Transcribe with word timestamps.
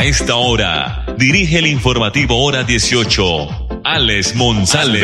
A 0.00 0.04
esta 0.04 0.34
hora, 0.36 1.04
dirige 1.18 1.58
el 1.58 1.66
informativo 1.66 2.42
Hora 2.42 2.62
18, 2.62 3.82
Alex 3.84 4.34
Monsalve. 4.34 4.96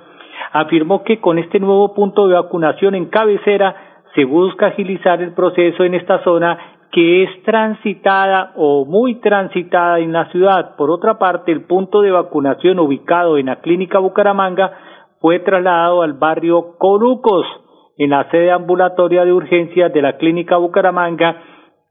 afirmó 0.51 1.03
que 1.03 1.19
con 1.19 1.39
este 1.39 1.59
nuevo 1.59 1.93
punto 1.93 2.27
de 2.27 2.35
vacunación 2.35 2.95
en 2.95 3.05
cabecera 3.05 3.75
se 4.13 4.25
busca 4.25 4.67
agilizar 4.67 5.21
el 5.21 5.33
proceso 5.33 5.83
en 5.83 5.93
esta 5.93 6.23
zona 6.23 6.57
que 6.91 7.23
es 7.23 7.43
transitada 7.43 8.53
o 8.55 8.85
muy 8.85 9.19
transitada 9.19 9.99
en 9.99 10.13
la 10.13 10.29
ciudad. 10.31 10.75
Por 10.75 10.89
otra 10.89 11.17
parte, 11.17 11.51
el 11.51 11.65
punto 11.65 12.01
de 12.01 12.11
vacunación 12.11 12.79
ubicado 12.79 13.37
en 13.37 13.47
la 13.47 13.57
clínica 13.57 13.99
Bucaramanga 13.99 14.71
fue 15.19 15.39
trasladado 15.39 16.01
al 16.01 16.13
barrio 16.13 16.77
Corucos, 16.77 17.45
en 17.97 18.11
la 18.11 18.29
sede 18.29 18.51
ambulatoria 18.51 19.25
de 19.25 19.33
urgencias 19.33 19.91
de 19.91 20.01
la 20.01 20.17
clínica 20.17 20.57
Bucaramanga, 20.57 21.41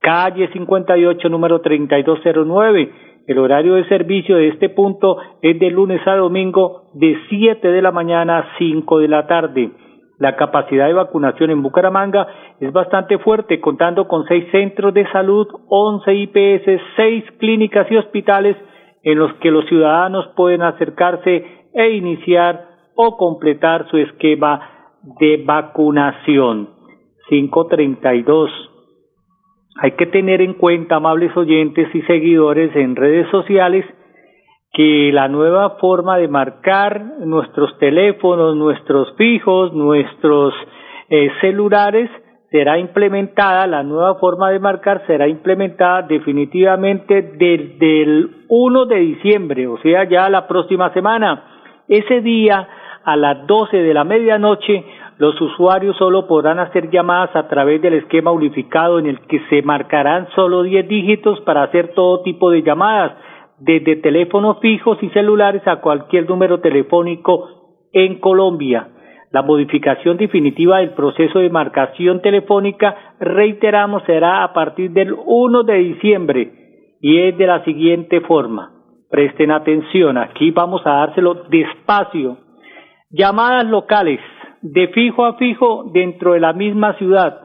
calle 0.01 0.49
58, 0.53 1.29
número 1.29 1.61
3209. 1.61 2.93
El 3.27 3.39
horario 3.39 3.75
de 3.75 3.89
servicio 3.89 4.37
de 4.37 4.49
este 4.49 4.69
punto 4.69 5.19
es 5.43 5.59
de 5.59 5.71
lunes 5.71 6.01
a 6.07 6.15
domingo 6.15 6.91
de 6.95 7.19
7 7.29 7.69
de 7.69 7.83
la 7.83 7.91
mañana 7.91 8.39
a 8.39 8.59
5 8.59 8.99
de 9.01 9.09
la 9.09 9.27
tarde. 9.27 9.71
La 10.19 10.37
capacidad 10.37 10.87
de 10.87 10.95
vacunación 10.95 11.51
en 11.51 11.63
Bucaramanga 11.63 12.27
es 12.61 12.73
bastante 12.73 13.19
fuerte, 13.19 13.61
contando 13.61 14.09
con 14.09 14.25
seis 14.27 14.47
centros 14.51 14.95
de 14.95 15.07
salud, 15.11 15.47
11 15.69 16.15
IPS, 16.15 16.81
seis 16.97 17.25
clínicas 17.39 17.91
y 17.91 17.97
hospitales 17.97 18.57
en 19.03 19.19
los 19.19 19.35
que 19.35 19.51
los 19.51 19.67
ciudadanos 19.67 20.27
pueden 20.37 20.63
acercarse 20.63 21.45
e 21.75 21.91
iniciar 21.91 22.65
o 22.95 23.19
completar 23.19 23.87
su 23.91 23.99
esquema 23.99 24.76
de 25.21 25.43
vacunación. 25.45 26.71
532. 27.29 28.51
Hay 29.79 29.93
que 29.93 30.07
tener 30.07 30.41
en 30.41 30.55
cuenta, 30.55 30.97
amables 30.97 31.37
oyentes 31.37 31.95
y 31.95 32.03
seguidores 32.03 32.75
en 32.77 32.97
redes 32.97 33.29
sociales, 33.31 33.85
que 34.73 35.11
la 35.13 35.29
nueva 35.29 35.77
forma 35.81 36.19
de 36.19 36.29
marcar 36.29 37.03
nuestros 37.21 37.79
teléfonos, 37.79 38.57
nuestros 38.57 39.15
fijos, 39.17 39.73
nuestros 39.73 40.55
eh, 41.09 41.31
celulares 41.41 42.11
será 42.51 42.79
implementada, 42.79 43.67
la 43.67 43.83
nueva 43.83 44.17
forma 44.17 44.51
de 44.51 44.59
marcar 44.59 45.07
será 45.07 45.29
implementada 45.29 46.03
definitivamente 46.03 47.23
desde 47.23 48.03
el 48.03 48.45
1 48.49 48.87
de 48.87 48.97
diciembre, 48.97 49.67
o 49.67 49.79
sea, 49.79 50.09
ya 50.09 50.29
la 50.29 50.47
próxima 50.47 50.93
semana. 50.93 51.45
Ese 51.89 52.21
día 52.21 52.69
a 53.07 53.15
las 53.17 53.47
12 53.47 53.77
de 53.77 53.95
la 53.95 54.03
medianoche, 54.03 54.85
los 55.19 55.41
usuarios 55.41 55.97
solo 55.97 56.27
podrán 56.27 56.59
hacer 56.59 56.91
llamadas 56.91 57.35
a 57.37 57.47
través 57.47 57.81
del 57.81 57.95
esquema 57.95 58.33
unificado 58.33 58.99
en 58.99 59.07
el 59.07 59.21
que 59.21 59.41
se 59.49 59.63
marcarán 59.63 60.27
solo 60.35 60.65
10 60.65 60.89
dígitos 60.89 61.41
para 61.43 61.63
hacer 61.63 61.95
todo 61.95 62.23
tipo 62.23 62.51
de 62.51 62.65
llamadas, 62.65 63.13
desde 63.61 63.95
teléfonos 63.97 64.59
fijos 64.61 64.99
y 65.03 65.09
celulares 65.11 65.63
a 65.69 65.77
cualquier 65.77 66.29
número 66.29 66.59
telefónico 66.59 67.89
en 67.93 68.19
Colombia. 68.19 68.89
La 69.31 69.43
modificación 69.43 70.17
definitiva 70.17 70.79
del 70.79 70.91
proceso 70.91 71.39
de 71.39 71.49
marcación 71.49 72.21
telefónica, 72.23 73.15
reiteramos, 73.21 74.03
será 74.03 74.43
a 74.43 74.53
partir 74.53 74.91
del 74.91 75.15
1 75.25 75.63
de 75.63 75.75
diciembre 75.75 76.53
y 77.01 77.19
es 77.21 77.39
de 77.39 77.47
la 77.47 77.63
siguiente 77.63 78.21
forma. 78.23 78.73
Presten 79.09 79.53
atención, 79.53 80.19
aquí 80.19 80.51
vamos 80.51 80.85
a 80.85 80.91
dárselo 80.91 81.35
despacio 81.49 82.39
Llamadas 83.11 83.67
locales 83.67 84.21
de 84.63 84.89
fijo 84.89 85.25
a 85.25 85.35
fijo 85.35 85.91
dentro 85.93 86.33
de 86.33 86.41
la 86.41 86.53
misma 86.53 86.95
ciudad. 86.95 87.41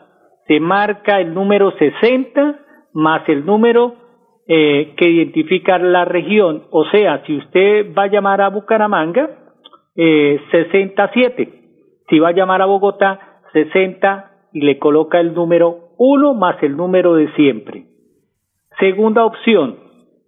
Se 0.48 0.60
marca 0.60 1.20
el 1.20 1.34
número 1.34 1.72
60 1.72 2.60
más 2.94 3.28
el 3.30 3.46
número 3.46 3.96
eh, 4.48 4.94
que 4.98 5.10
identifica 5.10 5.78
la 5.78 6.06
región. 6.06 6.64
O 6.72 6.86
sea, 6.86 7.24
si 7.26 7.38
usted 7.38 7.94
va 7.98 8.04
a 8.04 8.08
llamar 8.08 8.42
a 8.42 8.50
Bucaramanga, 8.50 9.30
eh, 9.96 10.42
67. 10.52 11.54
Si 12.10 12.20
va 12.20 12.30
a 12.30 12.34
llamar 12.34 12.62
a 12.62 12.66
Bogotá, 12.66 13.42
60 13.54 14.32
y 14.54 14.62
le 14.62 14.80
coloca 14.80 15.20
el 15.20 15.34
número 15.34 15.92
1 15.98 16.34
más 16.34 16.62
el 16.64 16.76
número 16.76 17.16
de 17.16 17.32
siempre. 17.34 17.86
Segunda 18.80 19.26
opción, 19.26 19.78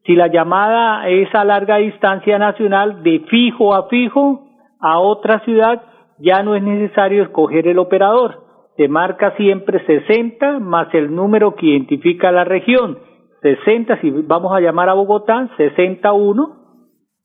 si 0.06 0.16
la 0.16 0.28
llamada 0.28 1.08
es 1.10 1.34
a 1.34 1.44
larga 1.44 1.78
distancia 1.78 2.38
nacional 2.38 3.04
de 3.04 3.20
fijo 3.30 3.74
a 3.74 3.88
fijo, 3.88 4.48
a 4.84 5.00
otra 5.00 5.40
ciudad, 5.46 5.82
ya 6.20 6.44
no 6.44 6.56
es 6.56 6.62
necesario 6.62 7.24
escoger 7.24 7.68
el 7.68 7.80
operador. 7.80 8.44
Se 8.76 8.90
marca 8.90 9.36
siempre 9.38 9.84
60 9.86 10.60
más 10.60 10.94
el 10.94 11.16
número 11.16 11.56
que 11.56 11.68
identifica 11.68 12.32
la 12.32 12.44
región. 12.44 13.00
60 13.42 14.02
si 14.02 14.10
vamos 14.10 14.54
a 14.54 14.60
llamar 14.60 14.90
a 14.90 14.94
Bogotá, 14.94 15.50
61. 15.56 16.64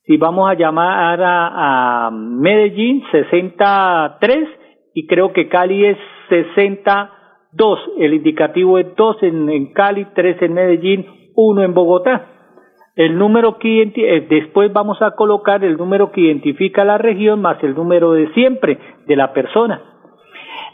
Si 0.05 0.17
vamos 0.17 0.49
a 0.49 0.55
llamar 0.55 1.21
a, 1.21 2.11
Medellín, 2.13 3.03
63. 3.11 4.49
Y 4.95 5.07
creo 5.07 5.33
que 5.33 5.49
Cali 5.49 5.85
es 5.85 5.99
62. 6.29 7.81
El 7.99 8.15
indicativo 8.15 8.79
es 8.79 8.95
2 8.95 9.17
en, 9.23 9.51
en 9.51 9.73
Cali, 9.73 10.07
3 10.15 10.43
en 10.43 10.55
Medellín, 10.55 11.07
1 11.35 11.63
en 11.63 11.75
Bogotá. 11.75 12.38
El 12.99 13.17
número 13.17 13.59
que 13.59 13.83
eh, 13.83 14.27
después 14.29 14.73
vamos 14.73 15.01
a 15.03 15.13
colocar 15.13 15.63
el 15.65 15.77
número 15.77 16.11
que 16.11 16.23
identifica 16.23 16.85
la 16.85 16.99
región 16.99 17.41
más 17.41 17.63
el 17.63 17.77
número 17.77 18.13
de 18.13 18.29
siempre 18.35 18.77
de 19.07 19.15
la 19.15 19.33
persona. 19.33 19.81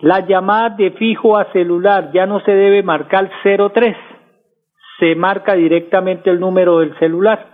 La 0.01 0.21
llamada 0.21 0.71
de 0.71 0.93
fijo 0.93 1.37
a 1.37 1.53
celular 1.53 2.13
ya 2.15 2.25
no 2.25 2.41
se 2.41 2.51
debe 2.51 2.83
marcar 2.83 3.31
03, 3.43 3.95
se 5.01 5.15
marca 5.15 5.53
directamente 5.53 6.31
el 6.31 6.41
número 6.41 6.79
del 6.79 6.99
celular. 6.99 7.47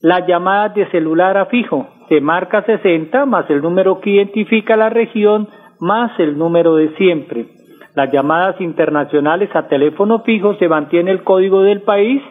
La 0.00 0.26
llamada 0.26 0.70
de 0.70 0.90
celular 0.90 1.36
a 1.36 1.44
fijo 1.46 1.88
se 2.08 2.22
marca 2.22 2.62
60 2.62 3.26
más 3.26 3.50
el 3.50 3.60
número 3.60 4.00
que 4.00 4.12
identifica 4.12 4.78
la 4.78 4.88
región 4.88 5.46
más 5.78 6.18
el 6.18 6.38
número 6.38 6.74
de 6.76 6.96
siempre. 6.96 7.48
Las 7.94 8.10
llamadas 8.12 8.58
internacionales 8.62 9.50
a 9.54 9.68
teléfono 9.68 10.20
fijo 10.20 10.54
se 10.54 10.68
mantiene 10.68 11.10
el 11.10 11.22
código 11.22 11.60
del 11.60 11.82
país, 11.82 12.22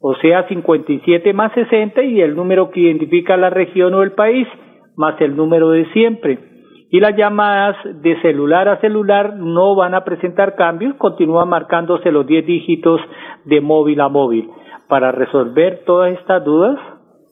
o 0.00 0.14
sea 0.16 0.46
57 0.46 1.32
más 1.32 1.52
60 1.52 2.02
y 2.02 2.20
el 2.20 2.36
número 2.36 2.70
que 2.70 2.80
identifica 2.80 3.36
la 3.36 3.50
región 3.50 3.94
o 3.94 4.02
el 4.02 4.12
país 4.12 4.46
más 4.96 5.20
el 5.20 5.36
número 5.36 5.70
de 5.70 5.86
siempre. 5.92 6.38
Y 6.90 7.00
las 7.00 7.16
llamadas 7.16 7.76
de 8.02 8.20
celular 8.22 8.68
a 8.68 8.80
celular 8.80 9.36
no 9.36 9.76
van 9.76 9.94
a 9.94 10.04
presentar 10.04 10.56
cambios, 10.56 10.94
continúan 10.96 11.48
marcándose 11.48 12.10
los 12.10 12.26
10 12.26 12.46
dígitos 12.46 13.00
de 13.44 13.60
móvil 13.60 14.00
a 14.00 14.08
móvil. 14.08 14.48
Para 14.88 15.12
resolver 15.12 15.82
todas 15.84 16.14
estas 16.14 16.44
dudas, 16.44 16.78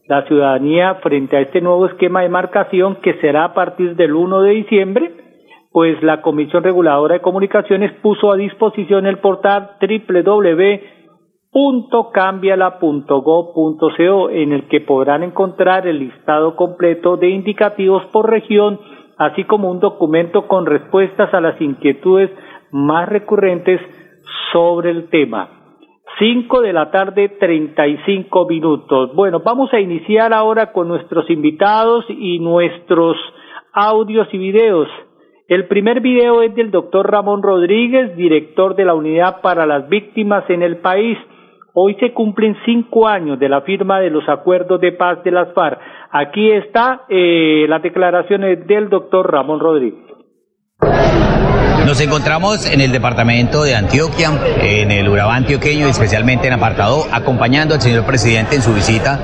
la 0.09 0.25
ciudadanía 0.27 0.97
frente 0.97 1.37
a 1.37 1.41
este 1.41 1.61
nuevo 1.61 1.87
esquema 1.87 2.21
de 2.21 2.29
marcación 2.29 2.97
que 2.97 3.15
será 3.15 3.45
a 3.45 3.55
partir 3.55 3.97
del 3.97 4.15
1 4.15 4.43
de 4.43 4.51
diciembre, 4.51 5.13
pues 5.73 6.01
la 6.03 6.23
Comisión 6.23 6.63
Reguladora 6.63 7.15
de 7.15 7.21
Comunicaciones 7.21 7.93
puso 8.03 8.31
a 8.31 8.37
disposición 8.37 9.07
el 9.07 9.19
portal 9.19 9.71
www.cambiala.gov.co 11.57 14.31
en 14.31 14.53
el 14.53 14.69
que 14.69 14.83
podrán 14.83 15.23
encontrar 15.23 15.87
el 15.87 16.01
listado 16.01 16.55
completo 16.55 17.17
de 17.17 17.31
indicativos 17.31 18.05
por 18.13 18.29
región, 18.29 18.79
así 19.17 19.45
como 19.45 19.71
un 19.71 19.81
documento 19.81 20.49
con 20.49 20.67
respuestas 20.67 21.33
a 21.33 21.41
las 21.41 21.59
inquietudes 21.59 22.31
más 22.73 23.09
recurrentes 23.09 23.81
sobre 24.53 24.91
el 24.91 25.09
tema. 25.09 25.49
5 26.19 26.61
de 26.61 26.75
la 26.75 26.91
tarde, 26.91 27.31
35 27.31 28.47
minutos. 28.47 29.15
Bueno, 29.15 29.41
vamos 29.41 29.73
a 29.73 29.81
iniciar 29.81 30.35
ahora 30.35 30.73
con 30.73 30.89
nuestros 30.89 31.31
invitados 31.31 32.05
y 32.09 32.39
nuestros 32.39 33.17
audios 33.73 34.29
y 34.33 34.39
videos. 34.39 34.89
El 35.49 35.69
primer 35.69 36.01
video 36.01 36.43
es 36.43 36.53
del 36.55 36.71
doctor 36.71 37.11
Ramón 37.11 37.43
Rodríguez, 37.43 38.15
director 38.17 38.77
de 38.77 38.85
la 38.85 38.95
Unidad 38.95 39.41
para 39.41 39.65
las 39.65 39.89
Víctimas 39.89 40.45
en 40.51 40.63
el 40.63 40.77
país. 40.79 41.17
Hoy 41.79 41.95
se 42.01 42.15
cumplen 42.15 42.57
cinco 42.65 43.07
años 43.07 43.39
de 43.39 43.51
la 43.51 43.61
firma 43.61 44.01
de 44.01 44.09
los 44.09 44.27
acuerdos 44.31 44.81
de 44.81 44.93
paz 44.93 45.23
de 45.25 45.31
las 45.31 45.53
FARC. 45.53 45.79
Aquí 46.11 46.51
está 46.51 47.03
eh, 47.11 47.67
las 47.69 47.83
declaraciones 47.83 48.67
del 48.67 48.89
doctor 48.89 49.31
Ramón 49.31 49.61
Rodríguez. 49.61 50.07
Nos 51.85 52.01
encontramos 52.01 52.73
en 52.73 52.81
el 52.81 52.93
departamento 52.93 53.63
de 53.63 53.77
Antioquia, 53.77 54.31
en 54.63 54.91
el 54.91 55.07
Urabá 55.07 55.37
antioqueño, 55.37 55.87
especialmente 55.87 56.47
en 56.47 56.55
apartado, 56.55 57.03
acompañando 57.13 57.75
al 57.75 57.83
señor 57.83 58.07
presidente 58.07 58.57
en 58.57 58.63
su 58.63 58.73
visita 58.73 59.21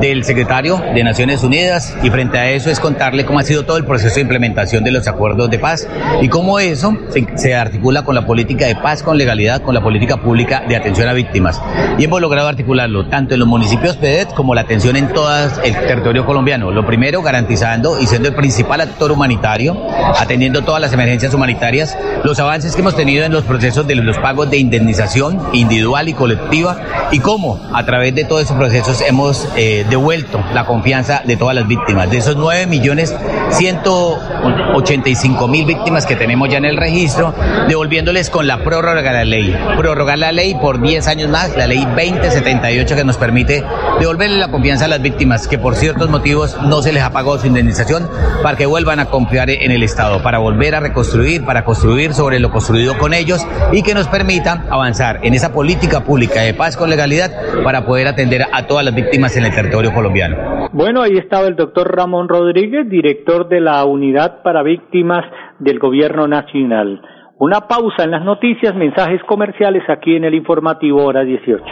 del 0.00 0.24
secretario 0.24 0.82
de 0.94 1.04
Naciones 1.04 1.42
Unidas 1.42 1.96
y 2.02 2.10
frente 2.10 2.38
a 2.38 2.50
eso 2.50 2.70
es 2.70 2.80
contarle 2.80 3.24
cómo 3.24 3.38
ha 3.38 3.42
sido 3.42 3.64
todo 3.64 3.76
el 3.76 3.84
proceso 3.84 4.16
de 4.16 4.22
implementación 4.22 4.84
de 4.84 4.90
los 4.90 5.08
acuerdos 5.08 5.50
de 5.50 5.58
paz 5.58 5.88
y 6.20 6.28
cómo 6.28 6.58
eso 6.58 6.96
se, 7.36 7.54
articula 7.54 8.02
con 8.02 8.14
la 8.14 8.26
política 8.26 8.66
de 8.66 8.76
paz, 8.76 9.02
con 9.02 9.16
legalidad, 9.16 9.62
con 9.62 9.74
la 9.74 9.82
política 9.82 10.18
pública 10.18 10.64
de 10.68 10.76
atención 10.76 11.08
a 11.08 11.12
víctimas. 11.12 11.60
Y 11.98 12.04
hemos 12.04 12.20
logrado 12.20 12.48
articularlo 12.48 13.08
tanto 13.08 13.34
en 13.34 13.40
los 13.40 13.48
municipios 13.48 13.96
PEDET 13.96 14.34
como 14.34 14.54
la 14.54 14.62
atención 14.62 14.96
en 14.96 15.08
todo 15.12 15.30
el 15.64 15.74
territorio 15.74 16.26
colombiano. 16.26 16.70
Lo 16.70 16.86
primero, 16.86 17.22
garantizando 17.22 18.00
y 18.00 18.06
siendo 18.06 18.28
el 18.28 18.34
principal 18.34 18.80
actor 18.80 19.12
humanitario, 19.12 19.76
atendiendo 20.18 20.62
todas 20.62 20.80
las 20.80 20.92
emergencias 20.92 21.32
humanitarias, 21.32 21.96
los 22.24 22.38
avances 22.38 22.74
que 22.74 22.82
hemos 22.82 22.96
tenido 22.96 23.24
en 23.24 23.32
los 23.32 23.44
procesos 23.44 23.86
de 23.86 23.94
los 23.94 24.18
pagos 24.18 24.50
de 24.50 24.58
indemnización 24.58 25.40
individual 25.52 26.08
y 26.08 26.14
colectiva 26.14 26.76
y 27.12 27.20
cómo 27.20 27.60
a 27.72 27.84
través 27.84 28.14
de 28.14 28.24
todos 28.24 28.42
esos 28.42 28.56
procesos 28.56 29.00
hemos 29.00 29.48
eh, 29.56 29.85
devuelto 29.88 30.42
la 30.52 30.64
confianza 30.64 31.22
de 31.24 31.36
todas 31.36 31.54
las 31.54 31.66
víctimas. 31.66 32.10
De 32.10 32.18
esos 32.18 32.36
9 32.36 32.66
millones 32.66 33.14
185 33.50 35.48
mil 35.48 35.66
víctimas 35.66 36.06
que 36.06 36.16
tenemos 36.16 36.48
ya 36.48 36.58
en 36.58 36.64
el 36.64 36.76
registro, 36.76 37.34
devolviéndoles 37.68 38.30
con 38.30 38.46
la 38.46 38.62
prórroga 38.64 39.02
de 39.02 39.12
la 39.12 39.24
ley. 39.24 39.56
Prorrogar 39.76 40.18
la 40.18 40.32
ley 40.32 40.54
por 40.54 40.80
10 40.80 41.06
años 41.08 41.30
más, 41.30 41.56
la 41.56 41.66
ley 41.66 41.84
2078 41.84 42.96
que 42.96 43.04
nos 43.04 43.16
permite 43.16 43.64
devolverle 44.00 44.38
la 44.38 44.48
confianza 44.48 44.86
a 44.86 44.88
las 44.88 45.00
víctimas 45.00 45.48
que 45.48 45.58
por 45.58 45.76
ciertos 45.76 46.10
motivos 46.10 46.56
no 46.62 46.82
se 46.82 46.92
les 46.92 47.02
ha 47.02 47.10
pagado 47.10 47.38
su 47.38 47.46
indemnización 47.46 48.08
para 48.42 48.56
que 48.56 48.66
vuelvan 48.66 49.00
a 49.00 49.06
confiar 49.06 49.50
en 49.50 49.70
el 49.70 49.82
Estado, 49.82 50.22
para 50.22 50.38
volver 50.38 50.74
a 50.74 50.80
reconstruir, 50.80 51.44
para 51.44 51.64
construir 51.64 52.14
sobre 52.14 52.40
lo 52.40 52.50
construido 52.50 52.98
con 52.98 53.14
ellos 53.14 53.46
y 53.72 53.82
que 53.82 53.94
nos 53.94 54.08
permita 54.08 54.64
avanzar 54.70 55.20
en 55.22 55.34
esa 55.34 55.52
política 55.52 56.00
pública 56.00 56.40
de 56.42 56.54
paz 56.54 56.76
con 56.76 56.90
legalidad 56.90 57.32
para 57.64 57.86
poder 57.86 58.08
atender 58.08 58.46
a 58.52 58.66
todas 58.66 58.84
las 58.84 58.94
víctimas 58.94 59.36
en 59.36 59.44
el 59.44 59.54
territorio 59.54 59.75
colombiano. 59.92 60.68
Bueno, 60.72 61.02
ahí 61.02 61.16
estaba 61.16 61.46
el 61.46 61.56
doctor 61.56 61.94
Ramón 61.94 62.28
Rodríguez, 62.28 62.88
director 62.88 63.48
de 63.48 63.60
la 63.60 63.84
Unidad 63.84 64.42
para 64.42 64.62
Víctimas 64.62 65.24
del 65.58 65.78
Gobierno 65.78 66.26
Nacional. 66.26 67.00
Una 67.38 67.68
pausa 67.68 68.04
en 68.04 68.12
las 68.12 68.24
noticias, 68.24 68.74
mensajes 68.74 69.20
comerciales 69.28 69.82
aquí 69.90 70.16
en 70.16 70.24
el 70.24 70.34
informativo 70.34 71.04
hora 71.04 71.22
18. 71.22 71.62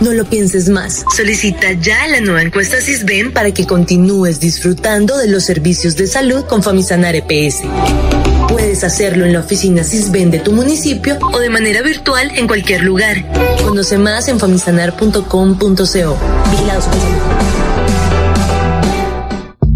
No 0.00 0.12
lo 0.14 0.24
pienses 0.24 0.70
más. 0.70 1.04
Solicita 1.14 1.72
ya 1.72 2.06
la 2.08 2.22
nueva 2.22 2.40
encuesta 2.40 2.78
CISBEN 2.78 3.34
para 3.34 3.52
que 3.52 3.66
continúes 3.66 4.40
disfrutando 4.40 5.18
de 5.18 5.28
los 5.28 5.44
servicios 5.44 5.98
de 5.98 6.06
salud 6.06 6.46
con 6.48 6.62
Famisanar 6.62 7.14
EPS. 7.14 7.62
Puedes 8.48 8.84
hacerlo 8.84 9.26
en 9.26 9.34
la 9.34 9.40
oficina 9.40 9.84
CISBEN 9.84 10.30
de 10.30 10.38
tu 10.38 10.52
municipio 10.52 11.18
o 11.30 11.40
de 11.40 11.50
manera 11.50 11.82
virtual 11.82 12.30
en 12.34 12.46
cualquier 12.46 12.82
lugar. 12.82 13.16
Conoce 13.66 13.98
más 13.98 14.28
en 14.28 14.38
famisanar.com.co. 14.38 16.16
Vigilados 16.50 16.88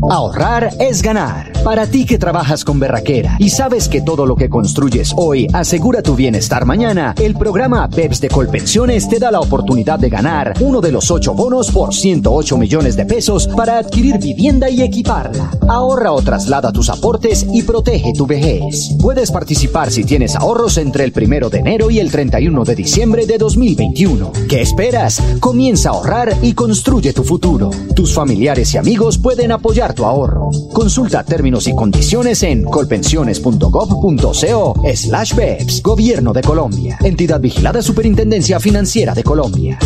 Ahorrar 0.09 0.71
es 0.79 1.03
ganar. 1.03 1.53
Para 1.63 1.87
ti 1.87 2.07
que 2.07 2.17
trabajas 2.19 2.65
con 2.65 2.81
Berraquera 2.81 3.37
y 3.39 3.51
sabes 3.51 3.87
que 3.87 4.01
todo 4.01 4.25
lo 4.25 4.35
que 4.35 4.49
construyes 4.49 5.13
hoy 5.15 5.47
asegura 5.53 6.03
tu 6.03 6.17
bienestar 6.17 6.65
mañana, 6.65 7.15
el 7.21 7.35
programa 7.35 7.87
PEPS 7.89 8.23
de 8.23 8.29
Colpensiones 8.29 9.09
te 9.11 9.19
da 9.19 9.31
la 9.31 9.41
oportunidad 9.41 9.99
de 9.99 10.09
ganar 10.09 10.55
uno 10.61 10.81
de 10.81 10.91
los 10.91 11.11
ocho 11.11 11.35
bonos 11.35 11.71
por 11.71 11.95
108 11.95 12.57
millones 12.57 12.97
de 12.97 13.05
pesos 13.05 13.47
para 13.49 13.77
adquirir 13.77 14.19
vivienda 14.19 14.71
y 14.71 14.81
equiparla. 14.81 15.51
Ahorra 15.69 16.13
o 16.13 16.23
traslada 16.23 16.73
tus 16.73 16.89
aportes 16.89 17.47
y 17.53 17.63
protege 17.63 18.15
tu 18.15 18.27
vejez. 18.27 18.97
Puedes 19.03 19.31
participar 19.31 19.91
si 19.91 20.05
tienes 20.05 20.35
ahorros 20.35 20.79
entre 20.79 21.05
el 21.05 21.13
primero 21.13 21.51
de 21.51 21.59
enero 21.59 21.91
y 21.91 21.99
el 22.01 22.11
31 22.11 22.65
de 22.65 22.75
diciembre 22.75 23.27
de 23.27 23.37
2021. 23.37 24.33
¿Qué 24.49 24.63
esperas? 24.63 25.23
Comienza 25.41 25.91
a 25.91 25.93
ahorrar 25.93 26.35
y 26.41 26.55
construye 26.55 27.13
tu 27.13 27.23
futuro. 27.23 27.71
Tus 27.95 28.15
familiares 28.15 28.73
y 28.73 28.79
amigos 28.79 29.19
pueden 29.19 29.53
apoyar 29.53 29.90
tu 29.93 30.05
ahorro. 30.05 30.51
Consulta 30.73 31.25
términos 31.25 31.67
y 31.69 31.75
condiciones 31.75 32.43
en 32.43 32.65
colpensiones.gov.co 32.65 34.75
slash 34.95 35.35
BEPS. 35.35 35.83
Gobierno 35.83 36.33
de 36.33 36.43
Colombia. 36.43 36.99
Entidad 37.03 37.41
vigilada 37.41 37.83
Superintendencia 37.83 38.61
Financiera 38.61 39.15
de 39.15 39.23
Colombia. 39.23 39.79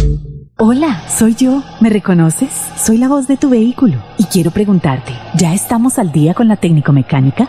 Hola, 0.57 1.03
soy 1.09 1.35
yo. 1.35 1.65
¿Me 1.81 1.91
reconoces? 1.91 2.51
Soy 2.77 2.99
la 2.99 3.09
voz 3.09 3.27
de 3.27 3.37
tu 3.37 3.51
vehículo 3.51 4.01
y 4.19 4.25
quiero 4.25 4.53
preguntarte, 4.53 5.13
¿ya 5.37 5.53
estamos 5.53 5.99
al 5.99 6.13
día 6.13 6.33
con 6.33 6.47
la 6.47 6.57
técnico 6.57 6.93
mecánica? 6.93 7.49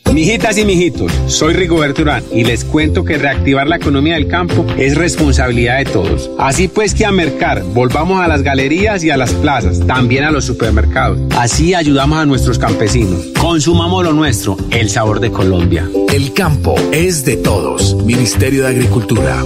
Mijitas 0.13 0.57
y 0.57 0.65
mijitos, 0.65 1.11
soy 1.27 1.53
Rigoberto 1.53 2.01
Urán 2.01 2.23
y 2.33 2.43
les 2.43 2.65
cuento 2.65 3.05
que 3.05 3.17
reactivar 3.17 3.67
la 3.67 3.77
economía 3.77 4.15
del 4.15 4.27
campo 4.27 4.65
es 4.77 4.95
responsabilidad 4.95 5.77
de 5.77 5.85
todos. 5.85 6.29
Así 6.37 6.67
pues 6.67 6.93
que 6.93 7.05
a 7.05 7.11
mercar, 7.11 7.63
volvamos 7.73 8.19
a 8.19 8.27
las 8.27 8.43
galerías 8.43 9.03
y 9.05 9.09
a 9.09 9.15
las 9.15 9.31
plazas, 9.33 9.79
también 9.87 10.25
a 10.25 10.31
los 10.31 10.43
supermercados. 10.43 11.17
Así 11.37 11.73
ayudamos 11.73 12.19
a 12.19 12.25
nuestros 12.25 12.59
campesinos. 12.59 13.27
Consumamos 13.39 14.03
lo 14.03 14.11
nuestro, 14.11 14.57
el 14.71 14.89
sabor 14.89 15.21
de 15.21 15.31
Colombia. 15.31 15.89
El 16.13 16.33
campo 16.33 16.75
es 16.91 17.23
de 17.23 17.37
todos. 17.37 17.95
Ministerio 18.03 18.63
de 18.63 18.67
Agricultura. 18.67 19.41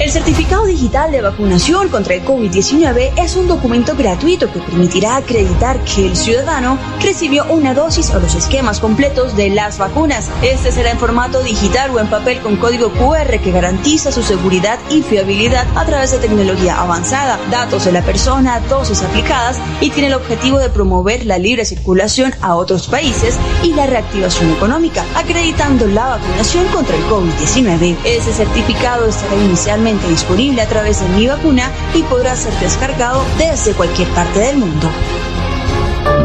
El 0.00 0.10
certificado 0.10 0.64
digital 0.64 1.12
de 1.12 1.20
vacunación 1.20 1.90
contra 1.90 2.14
el 2.14 2.24
COVID-19 2.24 3.12
es 3.18 3.36
un 3.36 3.46
documento 3.46 3.94
gratuito 3.94 4.50
que 4.50 4.58
permitirá 4.58 5.16
acreditar 5.16 5.78
que 5.84 6.06
el 6.06 6.16
ciudadano 6.16 6.78
recibió 7.02 7.44
una 7.50 7.74
dosis 7.74 8.08
o 8.08 8.18
los 8.18 8.34
esquemas 8.34 8.80
completos 8.80 9.36
de 9.36 9.50
las 9.50 9.76
vacunas. 9.76 10.30
Este 10.40 10.72
será 10.72 10.90
en 10.90 10.98
formato 10.98 11.42
digital 11.42 11.90
o 11.90 12.00
en 12.00 12.08
papel 12.08 12.40
con 12.40 12.56
código 12.56 12.90
QR 12.92 13.40
que 13.40 13.52
garantiza 13.52 14.10
su 14.10 14.22
seguridad 14.22 14.78
y 14.88 15.02
fiabilidad 15.02 15.66
a 15.76 15.84
través 15.84 16.12
de 16.12 16.18
tecnología 16.18 16.80
avanzada, 16.80 17.38
datos 17.50 17.84
de 17.84 17.92
la 17.92 18.00
persona, 18.00 18.58
dosis 18.70 19.02
aplicadas 19.02 19.58
y 19.82 19.90
tiene 19.90 20.08
el 20.08 20.14
objetivo 20.14 20.58
de 20.58 20.70
promover 20.70 21.26
la 21.26 21.36
libre 21.36 21.66
circulación 21.66 22.34
a 22.40 22.54
otros 22.54 22.88
países 22.88 23.36
y 23.62 23.74
la 23.74 23.86
reactivación 23.86 24.50
económica, 24.50 25.04
acreditando 25.14 25.86
la 25.86 26.08
vacunación 26.08 26.64
contra 26.68 26.96
el 26.96 27.02
COVID-19. 27.04 27.98
Ese 28.06 28.32
certificado 28.32 29.04
estará 29.04 29.36
inicialmente 29.36 29.89
disponible 29.98 30.62
a 30.62 30.68
través 30.68 31.00
de 31.00 31.08
Mi 31.16 31.26
Vacuna 31.26 31.70
y 31.94 32.02
podrá 32.04 32.36
ser 32.36 32.52
descargado 32.60 33.24
desde 33.38 33.72
cualquier 33.72 34.08
parte 34.10 34.38
del 34.38 34.58
mundo. 34.58 34.88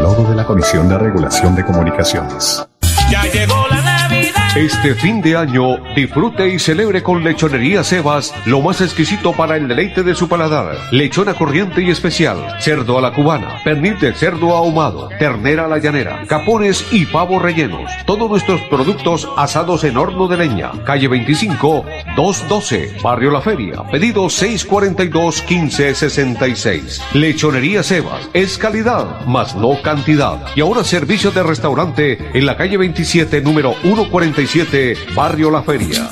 Logo 0.00 0.28
de 0.28 0.36
la 0.36 0.44
Comisión 0.44 0.88
de 0.88 0.98
Regulación 0.98 1.54
de 1.56 1.64
Comunicaciones. 1.64 2.64
Ya 3.10 3.22
llegó. 3.24 3.65
Este 4.56 4.94
fin 4.94 5.20
de 5.20 5.36
año, 5.36 5.76
disfrute 5.94 6.48
y 6.48 6.58
celebre 6.58 7.02
con 7.02 7.22
Lechonería 7.22 7.84
Sebas 7.84 8.32
lo 8.46 8.62
más 8.62 8.80
exquisito 8.80 9.34
para 9.34 9.58
el 9.58 9.68
deleite 9.68 10.02
de 10.02 10.14
su 10.14 10.30
paladar. 10.30 10.78
Lechona 10.92 11.34
corriente 11.34 11.82
y 11.82 11.90
especial, 11.90 12.38
cerdo 12.58 12.96
a 12.96 13.02
la 13.02 13.12
cubana, 13.12 13.60
pernil 13.64 13.98
de 13.98 14.14
cerdo 14.14 14.56
ahumado, 14.56 15.10
ternera 15.18 15.66
a 15.66 15.68
la 15.68 15.76
llanera, 15.76 16.24
capones 16.26 16.86
y 16.90 17.04
pavos 17.04 17.42
rellenos. 17.42 17.90
Todos 18.06 18.30
nuestros 18.30 18.62
productos 18.62 19.28
asados 19.36 19.84
en 19.84 19.98
horno 19.98 20.26
de 20.26 20.38
leña. 20.38 20.72
Calle 20.86 21.08
25, 21.08 21.84
212, 22.16 22.96
Barrio 23.02 23.32
La 23.32 23.42
Feria. 23.42 23.82
Pedido 23.92 24.24
642-1566. 24.24 27.02
Lechonería 27.12 27.82
Sebas 27.82 28.30
es 28.32 28.56
calidad, 28.56 29.26
más 29.26 29.54
no 29.54 29.82
cantidad. 29.82 30.46
Y 30.56 30.62
ahora 30.62 30.82
servicio 30.82 31.30
de 31.30 31.42
restaurante 31.42 32.30
en 32.32 32.46
la 32.46 32.56
calle 32.56 32.78
27, 32.78 33.42
número 33.42 33.74
147 34.46 35.14
Barrio 35.14 35.50
La 35.50 35.62
Feria. 35.62 36.08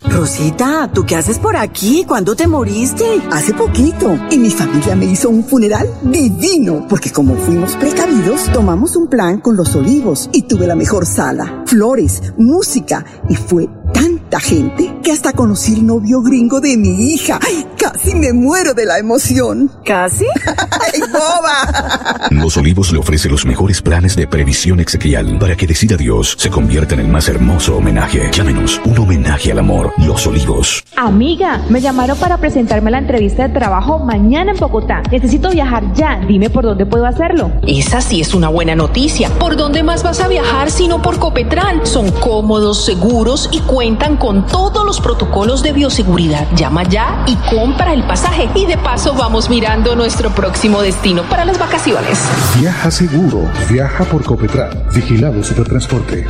Rosita, 0.00 0.90
¿tú 0.92 1.04
qué 1.06 1.16
haces 1.16 1.38
por 1.38 1.56
aquí? 1.56 2.04
¿Cuándo 2.06 2.36
te 2.36 2.46
moriste? 2.46 3.04
Hace 3.32 3.54
poquito. 3.54 4.18
Y 4.30 4.38
mi 4.38 4.50
familia 4.50 4.94
me 4.94 5.06
hizo 5.06 5.28
un 5.28 5.44
funeral 5.44 5.88
divino. 6.02 6.86
Porque 6.88 7.10
como 7.10 7.36
fuimos 7.36 7.74
precavidos, 7.76 8.52
tomamos 8.52 8.96
un 8.96 9.08
plan 9.08 9.40
con 9.40 9.56
los 9.56 9.74
olivos 9.74 10.28
y 10.32 10.42
tuve 10.42 10.66
la 10.66 10.76
mejor 10.76 11.06
sala, 11.06 11.64
flores, 11.66 12.22
música 12.36 13.04
y 13.28 13.34
fue 13.34 13.68
tanta 13.92 14.40
gente 14.40 15.00
que 15.02 15.12
hasta 15.12 15.32
conocí 15.32 15.74
el 15.74 15.86
novio 15.86 16.22
gringo 16.22 16.60
de 16.60 16.76
mi 16.76 17.12
hija. 17.12 17.38
¡Ay, 17.42 17.66
casi 17.78 18.14
me 18.14 18.32
muero 18.32 18.74
de 18.74 18.86
la 18.86 18.98
emoción! 18.98 19.70
¿Casi? 19.84 20.26
¡Ay, 21.14 21.20
boba! 21.20 22.28
Los 22.30 22.56
Olivos 22.56 22.92
le 22.92 22.98
ofrece 22.98 23.28
los 23.28 23.44
mejores 23.44 23.80
planes 23.80 24.16
de 24.16 24.26
previsión 24.26 24.80
exequial 24.80 25.38
para 25.38 25.56
que 25.56 25.66
decida 25.66 25.96
Dios 25.96 26.34
se 26.38 26.50
convierta 26.50 26.94
en 26.94 27.00
el 27.00 27.08
más 27.08 27.28
hermoso 27.28 27.76
homenaje. 27.76 28.30
Llámenos 28.32 28.80
un 28.84 28.98
homenaje 28.98 29.52
al 29.52 29.58
amor. 29.60 29.92
Los 29.98 30.26
Olivos. 30.26 30.84
Amiga, 30.96 31.62
me 31.68 31.80
llamaron 31.80 32.18
para 32.18 32.38
presentarme 32.38 32.88
a 32.88 32.92
la 32.92 32.98
entrevista 32.98 33.46
de 33.46 33.54
trabajo 33.54 33.98
mañana 33.98 34.52
en 34.52 34.58
Bogotá. 34.58 35.02
Necesito 35.10 35.50
viajar 35.50 35.92
ya. 35.94 36.20
Dime 36.26 36.50
por 36.50 36.64
dónde 36.64 36.86
puedo 36.86 37.06
hacerlo. 37.06 37.50
Esa 37.66 38.00
sí 38.00 38.20
es 38.20 38.34
una 38.34 38.48
buena 38.48 38.74
noticia. 38.74 39.30
¿Por 39.38 39.56
dónde 39.56 39.82
más 39.82 40.02
vas 40.02 40.20
a 40.20 40.28
viajar 40.28 40.70
sino 40.70 41.02
por 41.02 41.18
Copetran? 41.18 41.86
Son 41.86 42.10
cómodos, 42.10 42.84
seguros 42.84 43.48
y 43.52 43.60
cuentan 43.60 44.16
con 44.16 44.46
todos 44.46 44.84
los 44.84 45.00
protocolos 45.00 45.62
de 45.62 45.72
bioseguridad. 45.72 46.46
Llama 46.56 46.82
ya 46.84 47.24
y 47.26 47.36
compra 47.54 47.92
el 47.92 48.04
pasaje. 48.04 48.48
Y 48.54 48.66
de 48.66 48.78
paso 48.78 49.14
vamos 49.14 49.48
mirando 49.48 49.94
nuestro 49.94 50.30
próximo 50.30 50.82
destino 50.82 51.03
para 51.04 51.44
las 51.44 51.58
vacaciones. 51.58 52.18
Viaja 52.58 52.90
seguro. 52.90 53.50
Viaja 53.68 54.04
por 54.04 54.24
Copetran. 54.24 54.84
Vigilado 54.94 55.44
Supertransporte. 55.44 56.26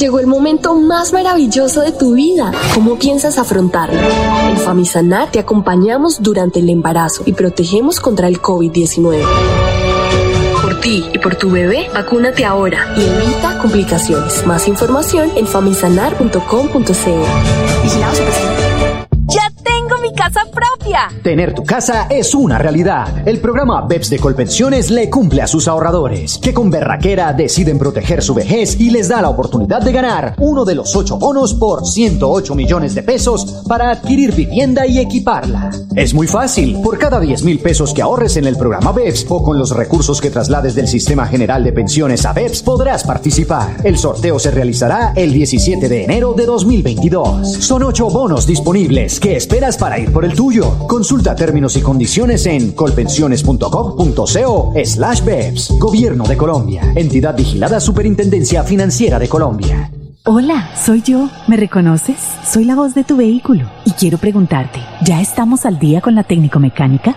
Llegó 0.00 0.18
el 0.18 0.26
momento 0.26 0.74
más 0.74 1.12
maravilloso 1.12 1.82
de 1.82 1.92
tu 1.92 2.14
vida. 2.14 2.50
¿Cómo 2.74 2.98
piensas 2.98 3.38
afrontarlo? 3.38 4.00
En 4.48 4.56
Famisanar 4.56 5.30
te 5.30 5.38
acompañamos 5.38 6.20
durante 6.20 6.58
el 6.58 6.68
embarazo 6.70 7.22
y 7.26 7.32
protegemos 7.32 8.00
contra 8.00 8.26
el 8.26 8.42
COVID-19. 8.42 9.22
Por 10.60 10.80
ti 10.80 11.04
y 11.12 11.18
por 11.18 11.36
tu 11.36 11.50
bebé, 11.50 11.90
vacúnate 11.94 12.44
ahora 12.44 12.92
y 12.96 13.04
evita 13.04 13.56
complicaciones. 13.58 14.44
Más 14.46 14.66
información 14.66 15.30
en 15.36 15.46
famisanar.com.co. 15.46 17.24
Vigilado 17.84 18.16
¡Ya 18.16 18.24
tengo 18.24 18.49
mi 18.49 18.49
Tener 21.22 21.54
tu 21.54 21.64
casa 21.64 22.08
es 22.10 22.34
una 22.34 22.58
realidad. 22.58 23.26
El 23.26 23.38
programa 23.38 23.82
BEPS 23.82 24.10
de 24.10 24.18
Colpensiones 24.18 24.90
le 24.90 25.08
cumple 25.08 25.42
a 25.42 25.46
sus 25.46 25.68
ahorradores, 25.68 26.38
que 26.38 26.52
con 26.52 26.68
berraquera 26.68 27.32
deciden 27.32 27.78
proteger 27.78 28.22
su 28.22 28.34
vejez 28.34 28.80
y 28.80 28.90
les 28.90 29.08
da 29.08 29.22
la 29.22 29.28
oportunidad 29.28 29.82
de 29.82 29.92
ganar 29.92 30.34
uno 30.38 30.64
de 30.64 30.74
los 30.74 30.96
ocho 30.96 31.16
bonos 31.16 31.54
por 31.54 31.86
108 31.86 32.54
millones 32.56 32.94
de 32.94 33.04
pesos 33.04 33.62
para 33.68 33.90
adquirir 33.90 34.34
vivienda 34.34 34.84
y 34.86 34.98
equiparla. 34.98 35.70
Es 35.94 36.12
muy 36.12 36.26
fácil. 36.26 36.80
Por 36.82 36.98
cada 36.98 37.20
10 37.20 37.44
mil 37.44 37.60
pesos 37.60 37.94
que 37.94 38.02
ahorres 38.02 38.36
en 38.36 38.46
el 38.46 38.56
programa 38.56 38.90
BEPS 38.90 39.26
o 39.28 39.44
con 39.44 39.58
los 39.58 39.70
recursos 39.70 40.20
que 40.20 40.30
traslades 40.30 40.74
del 40.74 40.88
Sistema 40.88 41.26
General 41.26 41.62
de 41.62 41.72
Pensiones 41.72 42.26
a 42.26 42.32
BEPS, 42.32 42.62
podrás 42.62 43.04
participar. 43.04 43.76
El 43.84 43.96
sorteo 43.96 44.40
se 44.40 44.50
realizará 44.50 45.12
el 45.14 45.32
17 45.32 45.88
de 45.88 46.04
enero 46.04 46.32
de 46.32 46.46
2022. 46.46 47.46
Son 47.60 47.84
ocho 47.84 48.08
bonos 48.08 48.44
disponibles. 48.44 49.20
¿Qué 49.20 49.36
esperas 49.36 49.76
para 49.76 49.98
ir 49.98 50.12
por 50.12 50.24
el 50.24 50.34
tuyo? 50.34 50.79
Consulta 50.88 51.34
términos 51.34 51.76
y 51.76 51.82
condiciones 51.82 52.46
en 52.46 52.72
colpensiones.gov.co 52.72 54.72
slash 54.84 55.24
BEPS. 55.24 55.78
Gobierno 55.78 56.24
de 56.24 56.36
Colombia. 56.36 56.92
Entidad 56.94 57.36
vigilada 57.36 57.80
Superintendencia 57.80 58.62
Financiera 58.64 59.18
de 59.18 59.28
Colombia. 59.28 59.90
Hola, 60.26 60.70
soy 60.76 61.02
yo. 61.02 61.30
¿Me 61.48 61.56
reconoces? 61.56 62.16
Soy 62.44 62.64
la 62.64 62.74
voz 62.74 62.94
de 62.94 63.04
tu 63.04 63.16
vehículo 63.16 63.70
y 63.86 63.92
quiero 63.92 64.18
preguntarte, 64.18 64.80
¿ya 65.02 65.20
estamos 65.20 65.64
al 65.64 65.78
día 65.78 66.02
con 66.02 66.14
la 66.14 66.24
técnico 66.24 66.60
mecánica? 66.60 67.16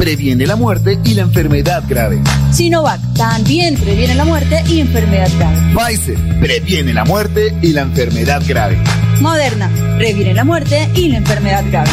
Previene 0.00 0.46
la 0.46 0.56
muerte 0.56 0.98
y 1.04 1.12
la 1.12 1.20
enfermedad 1.20 1.84
grave. 1.86 2.22
Sinovac. 2.52 2.98
También 3.12 3.76
previene 3.76 4.14
la 4.14 4.24
muerte 4.24 4.64
y 4.66 4.80
enfermedad 4.80 5.28
grave. 5.36 5.74
Pfizer. 5.74 6.40
Previene 6.40 6.94
la 6.94 7.04
muerte 7.04 7.54
y 7.60 7.74
la 7.74 7.82
enfermedad 7.82 8.42
grave. 8.48 8.78
Moderna. 9.20 9.70
Previene 9.98 10.32
la 10.32 10.42
muerte 10.42 10.88
y 10.94 11.08
la 11.08 11.18
enfermedad 11.18 11.62
grave. 11.68 11.90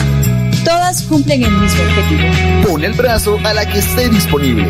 Todas 0.63 1.01
cumplen 1.03 1.43
el 1.43 1.51
mismo 1.51 1.83
objetivo. 1.83 2.65
Pon 2.65 2.85
el 2.85 2.93
brazo 2.93 3.39
a 3.43 3.53
la 3.53 3.65
que 3.65 3.79
esté 3.79 4.07
disponible. 4.07 4.69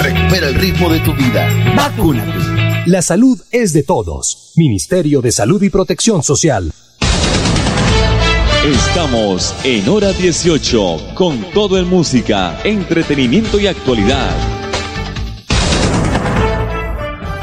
Recupera 0.00 0.48
el 0.48 0.56
ritmo 0.56 0.90
de 0.90 0.98
tu 0.98 1.14
vida. 1.14 1.48
Vacúnate. 1.76 2.40
La 2.86 3.02
salud 3.02 3.40
es 3.52 3.72
de 3.72 3.84
todos. 3.84 4.50
Ministerio 4.56 5.20
de 5.20 5.30
Salud 5.30 5.62
y 5.62 5.70
Protección 5.70 6.24
Social. 6.24 6.72
Estamos 8.64 9.52
en 9.66 9.86
hora 9.92 10.08
18 10.08 11.12
con 11.14 11.36
todo 11.52 11.76
en 11.76 11.84
música, 11.84 12.56
entretenimiento 12.64 13.60
y 13.60 13.66
actualidad. 13.66 14.32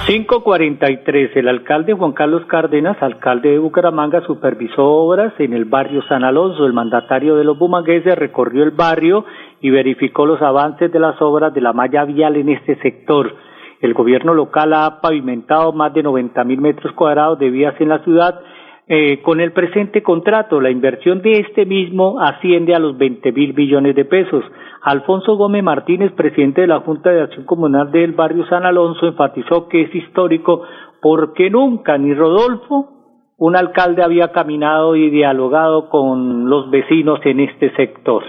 543. 0.07 1.37
El 1.37 1.47
alcalde 1.47 1.93
Juan 1.93 2.13
Carlos 2.13 2.47
Cárdenas, 2.47 2.97
alcalde 3.03 3.51
de 3.51 3.59
Bucaramanga, 3.59 4.25
supervisó 4.25 4.83
obras 4.83 5.31
en 5.37 5.53
el 5.53 5.65
barrio 5.65 6.01
San 6.09 6.23
Alonso. 6.23 6.65
El 6.65 6.73
mandatario 6.73 7.35
de 7.35 7.43
los 7.43 7.55
bumangueses 7.55 8.17
recorrió 8.17 8.63
el 8.63 8.71
barrio 8.71 9.23
y 9.61 9.69
verificó 9.69 10.25
los 10.25 10.41
avances 10.41 10.91
de 10.91 10.99
las 10.99 11.21
obras 11.21 11.53
de 11.53 11.61
la 11.61 11.71
malla 11.71 12.03
vial 12.03 12.35
en 12.35 12.49
este 12.49 12.81
sector. 12.81 13.31
El 13.79 13.93
gobierno 13.93 14.33
local 14.33 14.73
ha 14.73 14.99
pavimentado 15.01 15.71
más 15.71 15.93
de 15.93 16.01
90 16.01 16.43
mil 16.45 16.61
metros 16.61 16.91
cuadrados 16.93 17.37
de 17.37 17.51
vías 17.51 17.75
en 17.79 17.89
la 17.89 18.03
ciudad 18.03 18.41
eh, 18.87 19.21
con 19.21 19.39
el 19.39 19.53
presente 19.53 20.03
contrato, 20.03 20.59
la 20.59 20.69
inversión 20.69 21.21
de 21.21 21.39
este 21.39 21.65
mismo 21.65 22.19
asciende 22.19 22.75
a 22.75 22.79
los 22.79 22.97
20 22.97 23.31
mil 23.31 23.53
billones 23.53 23.95
de 23.95 24.05
pesos. 24.05 24.43
Alfonso 24.81 25.35
Gómez 25.35 25.63
Martínez, 25.63 26.11
presidente 26.13 26.61
de 26.61 26.67
la 26.67 26.79
Junta 26.79 27.11
de 27.11 27.21
Acción 27.21 27.45
Comunal 27.45 27.91
del 27.91 28.13
barrio 28.13 28.45
San 28.47 28.65
Alonso, 28.65 29.07
enfatizó 29.07 29.67
que 29.67 29.83
es 29.83 29.95
histórico 29.95 30.63
porque 31.01 31.49
nunca 31.49 31.97
ni 31.97 32.13
Rodolfo 32.13 33.01
un 33.37 33.55
alcalde 33.55 34.03
había 34.03 34.31
caminado 34.31 34.95
y 34.95 35.09
dialogado 35.09 35.89
con 35.89 36.47
los 36.47 36.69
vecinos 36.69 37.19
en 37.23 37.39
este 37.39 37.73
sector. 37.75 38.23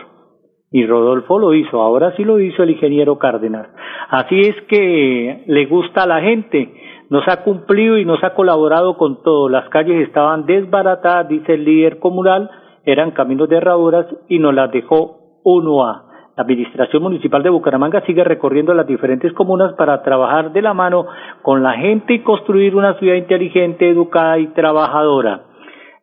Y 0.71 0.87
Rodolfo 0.87 1.39
lo 1.39 1.53
hizo, 1.53 1.83
ahora 1.83 2.17
sí 2.17 2.25
lo 2.25 2.41
hizo 2.41 2.63
el 2.63 2.71
ingeniero 2.71 3.19
Cárdenas. 3.19 3.69
Así 4.09 4.41
es 4.41 4.57
que 4.69 5.45
le 5.47 5.67
gusta 5.67 6.05
a 6.05 6.07
la 6.07 6.23
gente, 6.23 6.73
nos 7.13 7.29
ha 7.29 7.43
cumplido 7.43 7.99
y 7.99 8.07
nos 8.07 8.25
ha 8.25 8.33
colaborado 8.33 8.97
con 8.97 9.23
todo. 9.23 9.51
Las 9.51 9.69
calles 9.69 10.09
estaban 10.09 10.47
desbaratadas, 10.47 11.29
dice 11.29 11.53
el 11.53 11.65
líder 11.67 11.99
comunal, 11.99 12.51
eran 12.87 13.11
caminos 13.11 13.51
de 13.51 13.59
herraduras 13.59 14.07
y 14.31 14.39
nos 14.39 14.55
las 14.55 14.73
dejó 14.73 15.41
uno 15.45 15.85
a. 15.85 16.05
La 16.39 16.45
Administración 16.45 17.03
Municipal 17.03 17.43
de 17.43 17.51
Bucaramanga 17.51 18.01
sigue 18.07 18.25
recorriendo 18.25 18.73
las 18.73 18.87
diferentes 18.87 19.31
comunas 19.35 19.75
para 19.75 20.03
trabajar 20.03 20.53
de 20.53 20.63
la 20.63 20.73
mano 20.73 21.05
con 21.43 21.63
la 21.63 21.75
gente 21.75 22.15
y 22.15 22.21
construir 22.21 22.75
una 22.75 22.99
ciudad 22.99 23.17
inteligente, 23.17 23.91
educada 23.91 24.39
y 24.39 24.47
trabajadora. 24.55 25.43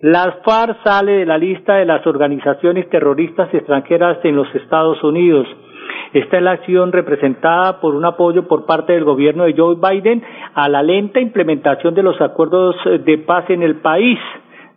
Las 0.01 0.36
FARC 0.46 0.78
sale 0.84 1.13
de 1.13 1.25
la 1.25 1.39
lista 1.39 1.78
de 1.78 1.86
las 1.86 2.06
organizaciones 2.06 2.88
terroristas 2.92 3.51
extranjeras 3.51 4.20
en 4.24 4.36
los 4.36 4.54
Estados 4.54 5.04
Unidos. 5.04 5.48
Esta 6.13 6.38
es 6.38 6.44
la 6.44 6.51
acción 6.51 6.92
representada 6.92 7.80
por 7.80 7.94
un 7.94 8.04
apoyo 8.04 8.48
por 8.48 8.66
parte 8.66 8.94
del 8.94 9.04
gobierno 9.04 9.44
de 9.44 9.54
Joe 9.56 9.75
Biden 9.75 10.24
a 10.56 10.68
la 10.68 10.82
lenta 10.82 11.20
implementación 11.20 11.94
de 11.94 12.01
los 12.01 12.20
acuerdos 12.20 12.75
de 13.06 13.18
paz 13.20 13.48
en 13.50 13.62
el 13.62 13.75
país. 13.75 14.18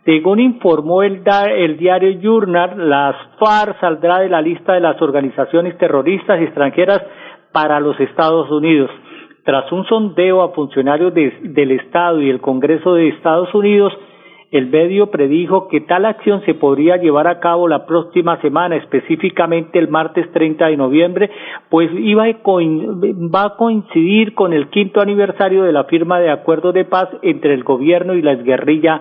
Según 0.05 0.41
informó 0.41 1.03
el, 1.03 1.23
el, 1.57 1.79
diario 1.79 2.21
Journal, 2.21 2.91
las 2.91 3.17
FARC 3.39 3.81
saldrá 3.81 4.19
de 4.19 4.29
la 4.29 4.43
lista 4.43 4.75
de 4.75 4.81
las 4.81 5.01
organizaciones 5.01 5.79
terroristas 5.79 6.41
extranjeras 6.43 7.01
para 7.53 7.81
los 7.81 7.99
Estados 7.99 8.51
Unidos. 8.51 8.91
Tras 9.45 9.71
un 9.73 9.87
sondeo 9.87 10.43
a 10.43 10.51
funcionarios 10.51 11.15
de, 11.15 11.33
del 11.43 11.71
Estado 11.71 12.21
y 12.21 12.29
el 12.29 12.41
Congreso 12.41 12.95
de 12.95 13.09
Estados 13.09 13.55
Unidos, 13.55 13.93
el 14.53 14.67
medio 14.67 15.11
predijo 15.11 15.67
que 15.69 15.81
tal 15.81 16.05
acción 16.05 16.43
se 16.45 16.53
podría 16.53 16.99
llevar 16.99 17.27
a 17.27 17.41
cabo 17.41 17.69
la 17.69 17.87
próxima 17.87 18.39
semana, 18.43 18.77
específicamente 18.77 19.79
el 19.79 19.89
martes 19.89 20.31
30 20.31 20.67
de 20.67 20.77
noviembre, 20.77 21.31
pues 21.71 21.91
iba 21.95 22.25
a 22.25 22.29
va 22.29 23.45
a 23.45 23.57
coincidir 23.57 24.35
con 24.35 24.53
el 24.53 24.69
quinto 24.69 25.01
aniversario 25.01 25.65
de 25.65 25.73
la 25.73 25.85
firma 25.85 26.21
de 26.21 26.31
acuerdo 26.31 26.73
de 26.73 26.85
paz 26.85 27.09
entre 27.23 27.55
el 27.55 27.65
gobierno 27.65 28.15
y 28.15 28.21
la 28.21 28.35
guerrilla 28.35 29.01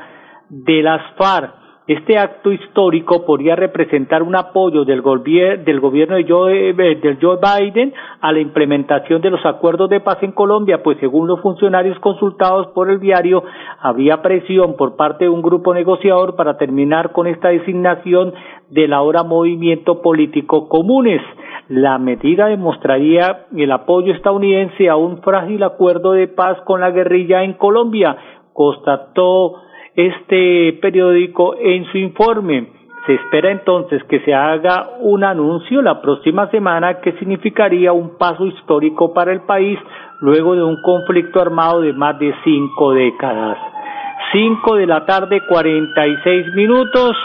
de 0.50 0.82
las 0.82 1.02
FARC. 1.18 1.61
Este 1.88 2.16
acto 2.16 2.52
histórico 2.52 3.26
podría 3.26 3.56
representar 3.56 4.22
un 4.22 4.36
apoyo 4.36 4.86
del, 4.86 5.02
del 5.02 5.80
gobierno 5.80 6.16
de 6.16 6.26
Joe, 6.28 6.70
eh, 6.70 7.18
Joe 7.20 7.40
Biden 7.42 7.92
a 8.22 8.32
la 8.32 8.40
implementación 8.40 9.20
de 9.20 9.32
los 9.32 9.44
acuerdos 9.44 9.90
de 9.90 10.00
paz 10.00 10.20
en 10.22 10.32
Colombia, 10.32 10.84
pues 10.84 11.00
según 11.00 11.28
los 11.28 11.42
funcionarios 11.42 11.98
consultados 11.98 12.68
por 12.68 12.92
el 12.92 13.00
diario, 13.00 13.44
había 13.80 14.22
presión 14.22 14.76
por 14.78 14.96
parte 14.96 15.24
de 15.26 15.32
un 15.32 15.42
grupo 15.42 15.74
negociador 15.74 16.36
para 16.36 16.56
terminar 16.56 17.14
con 17.14 17.26
esta 17.26 17.50
designación 17.50 18.32
del 18.70 18.94
ahora 18.94 19.24
movimiento 19.24 20.04
político 20.04 20.70
comunes. 20.70 21.22
La 21.68 21.98
medida 21.98 22.46
demostraría 22.46 23.48
el 23.58 23.72
apoyo 23.72 24.14
estadounidense 24.14 24.88
a 24.88 24.98
un 24.98 25.24
frágil 25.24 25.64
acuerdo 25.64 26.12
de 26.12 26.28
paz 26.28 26.62
con 26.62 26.80
la 26.80 26.92
guerrilla 26.92 27.44
en 27.44 27.54
Colombia, 27.54 28.18
constató 28.54 29.56
este 29.96 30.78
periódico 30.82 31.56
en 31.58 31.86
su 31.92 31.98
informe. 31.98 32.68
Se 33.06 33.16
espera 33.16 33.52
entonces 33.52 34.04
que 34.04 34.20
se 34.22 34.34
haga 34.34 34.92
un 35.00 35.24
anuncio 35.24 35.82
la 35.82 36.02
próxima 36.02 36.50
semana 36.52 37.02
que 37.02 37.14
significaría 37.14 37.92
un 37.92 38.18
paso 38.18 38.46
histórico 38.46 39.14
para 39.14 39.32
el 39.32 39.42
país 39.42 39.80
luego 40.20 40.56
de 40.56 40.64
un 40.64 40.80
conflicto 40.84 41.42
armado 41.42 41.82
de 41.82 41.94
más 41.94 42.20
de 42.20 42.34
cinco 42.44 42.94
décadas. 42.94 43.58
Cinco 44.32 44.76
de 44.76 44.86
la 44.86 45.06
tarde, 45.06 45.42
cuarenta 45.48 46.06
y 46.06 46.16
seis 46.24 46.46
minutos. 46.56 47.18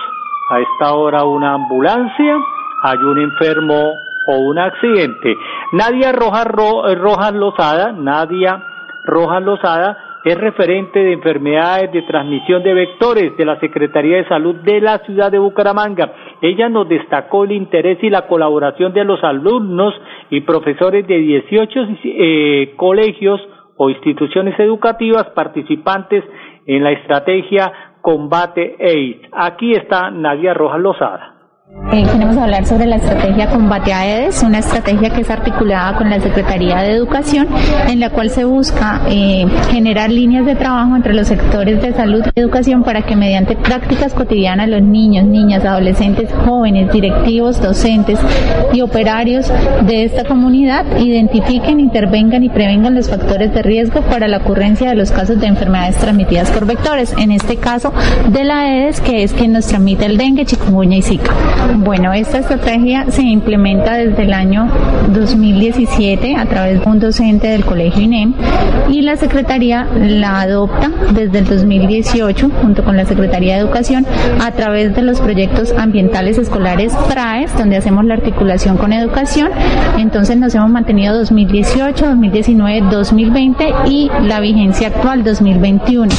A 0.50 0.60
esta 0.60 0.94
hora 0.94 1.24
una 1.24 1.54
ambulancia, 1.54 2.38
hay 2.82 2.98
un 2.98 3.18
enfermo 3.18 3.92
o 4.28 4.38
un 4.38 4.58
accidente. 4.58 5.36
Nadia 5.72 6.12
Rojas, 6.12 6.46
Rojas 6.46 7.34
Lozada, 7.34 7.92
Nadia 7.92 8.62
Rojas 9.04 9.42
Lozada 9.42 10.05
es 10.26 10.36
referente 10.36 10.98
de 10.98 11.12
enfermedades 11.12 11.92
de 11.92 12.02
transmisión 12.02 12.60
de 12.64 12.74
vectores 12.74 13.36
de 13.36 13.44
la 13.44 13.60
Secretaría 13.60 14.16
de 14.16 14.28
Salud 14.28 14.56
de 14.56 14.80
la 14.80 14.98
ciudad 14.98 15.30
de 15.30 15.38
Bucaramanga. 15.38 16.12
Ella 16.42 16.68
nos 16.68 16.88
destacó 16.88 17.44
el 17.44 17.52
interés 17.52 17.98
y 18.02 18.10
la 18.10 18.26
colaboración 18.26 18.92
de 18.92 19.04
los 19.04 19.22
alumnos 19.22 19.94
y 20.30 20.40
profesores 20.40 21.06
de 21.06 21.18
18 21.18 21.80
eh, 22.02 22.74
colegios 22.74 23.40
o 23.76 23.88
instituciones 23.88 24.58
educativas 24.58 25.26
participantes 25.26 26.24
en 26.66 26.82
la 26.82 26.90
estrategia 26.90 27.72
Combate 28.00 28.76
AIDS. 28.80 29.28
Aquí 29.30 29.74
está 29.74 30.10
Nadia 30.10 30.54
Rojas 30.54 30.80
Lozada. 30.80 31.35
Eh, 31.92 32.04
queremos 32.12 32.36
hablar 32.36 32.64
sobre 32.66 32.86
la 32.86 32.96
estrategia 32.96 33.48
Combate 33.48 33.92
a 33.92 34.06
EDES, 34.06 34.42
una 34.42 34.58
estrategia 34.58 35.10
que 35.10 35.22
es 35.22 35.30
articulada 35.30 35.96
con 35.96 36.10
la 36.10 36.20
Secretaría 36.20 36.78
de 36.82 36.92
Educación, 36.92 37.48
en 37.88 38.00
la 38.00 38.10
cual 38.10 38.30
se 38.30 38.44
busca 38.44 39.00
eh, 39.08 39.46
generar 39.70 40.10
líneas 40.10 40.46
de 40.46 40.54
trabajo 40.54 40.94
entre 40.94 41.14
los 41.14 41.26
sectores 41.26 41.82
de 41.82 41.92
salud 41.92 42.22
y 42.34 42.40
educación 42.40 42.84
para 42.84 43.02
que 43.02 43.16
mediante 43.16 43.56
prácticas 43.56 44.14
cotidianas 44.14 44.68
los 44.68 44.82
niños, 44.82 45.24
niñas, 45.24 45.64
adolescentes, 45.64 46.28
jóvenes, 46.44 46.92
directivos, 46.92 47.60
docentes 47.60 48.20
y 48.72 48.80
operarios 48.80 49.50
de 49.86 50.04
esta 50.04 50.24
comunidad 50.24 50.84
identifiquen, 50.98 51.80
intervengan 51.80 52.44
y 52.44 52.48
prevengan 52.48 52.94
los 52.94 53.08
factores 53.08 53.54
de 53.54 53.62
riesgo 53.62 54.02
para 54.02 54.28
la 54.28 54.38
ocurrencia 54.38 54.90
de 54.90 54.96
los 54.96 55.10
casos 55.10 55.40
de 55.40 55.46
enfermedades 55.46 55.96
transmitidas 55.96 56.50
por 56.50 56.66
vectores, 56.66 57.14
en 57.18 57.32
este 57.32 57.56
caso 57.56 57.92
de 58.28 58.44
la 58.44 58.68
EDES, 58.72 59.00
que 59.00 59.22
es 59.22 59.32
quien 59.32 59.52
nos 59.52 59.66
transmite 59.66 60.04
el 60.04 60.16
dengue, 60.16 60.44
chikungunya 60.44 60.98
y 60.98 61.02
zika. 61.02 61.32
Bueno, 61.78 62.12
esta 62.12 62.38
estrategia 62.38 63.10
se 63.10 63.22
implementa 63.22 63.94
desde 63.94 64.24
el 64.24 64.32
año 64.32 64.68
2017 65.12 66.36
a 66.36 66.46
través 66.46 66.80
de 66.80 66.86
un 66.88 66.98
docente 66.98 67.48
del 67.48 67.64
Colegio 67.64 68.02
INEM 68.02 68.34
y 68.90 69.02
la 69.02 69.16
Secretaría 69.16 69.86
la 69.94 70.40
adopta 70.40 70.90
desde 71.12 71.38
el 71.38 71.44
2018 71.46 72.50
junto 72.62 72.84
con 72.84 72.96
la 72.96 73.04
Secretaría 73.04 73.54
de 73.54 73.60
Educación 73.60 74.06
a 74.40 74.52
través 74.52 74.94
de 74.94 75.02
los 75.02 75.20
proyectos 75.20 75.72
ambientales 75.76 76.38
escolares 76.38 76.94
PRAES, 77.08 77.56
donde 77.56 77.76
hacemos 77.76 78.04
la 78.04 78.14
articulación 78.14 78.76
con 78.76 78.92
educación. 78.92 79.50
Entonces 79.98 80.36
nos 80.36 80.54
hemos 80.54 80.70
mantenido 80.70 81.16
2018, 81.16 82.06
2019, 82.06 82.82
2020 82.90 83.74
y 83.86 84.10
la 84.22 84.40
vigencia 84.40 84.88
actual 84.88 85.24
2021. 85.24 86.12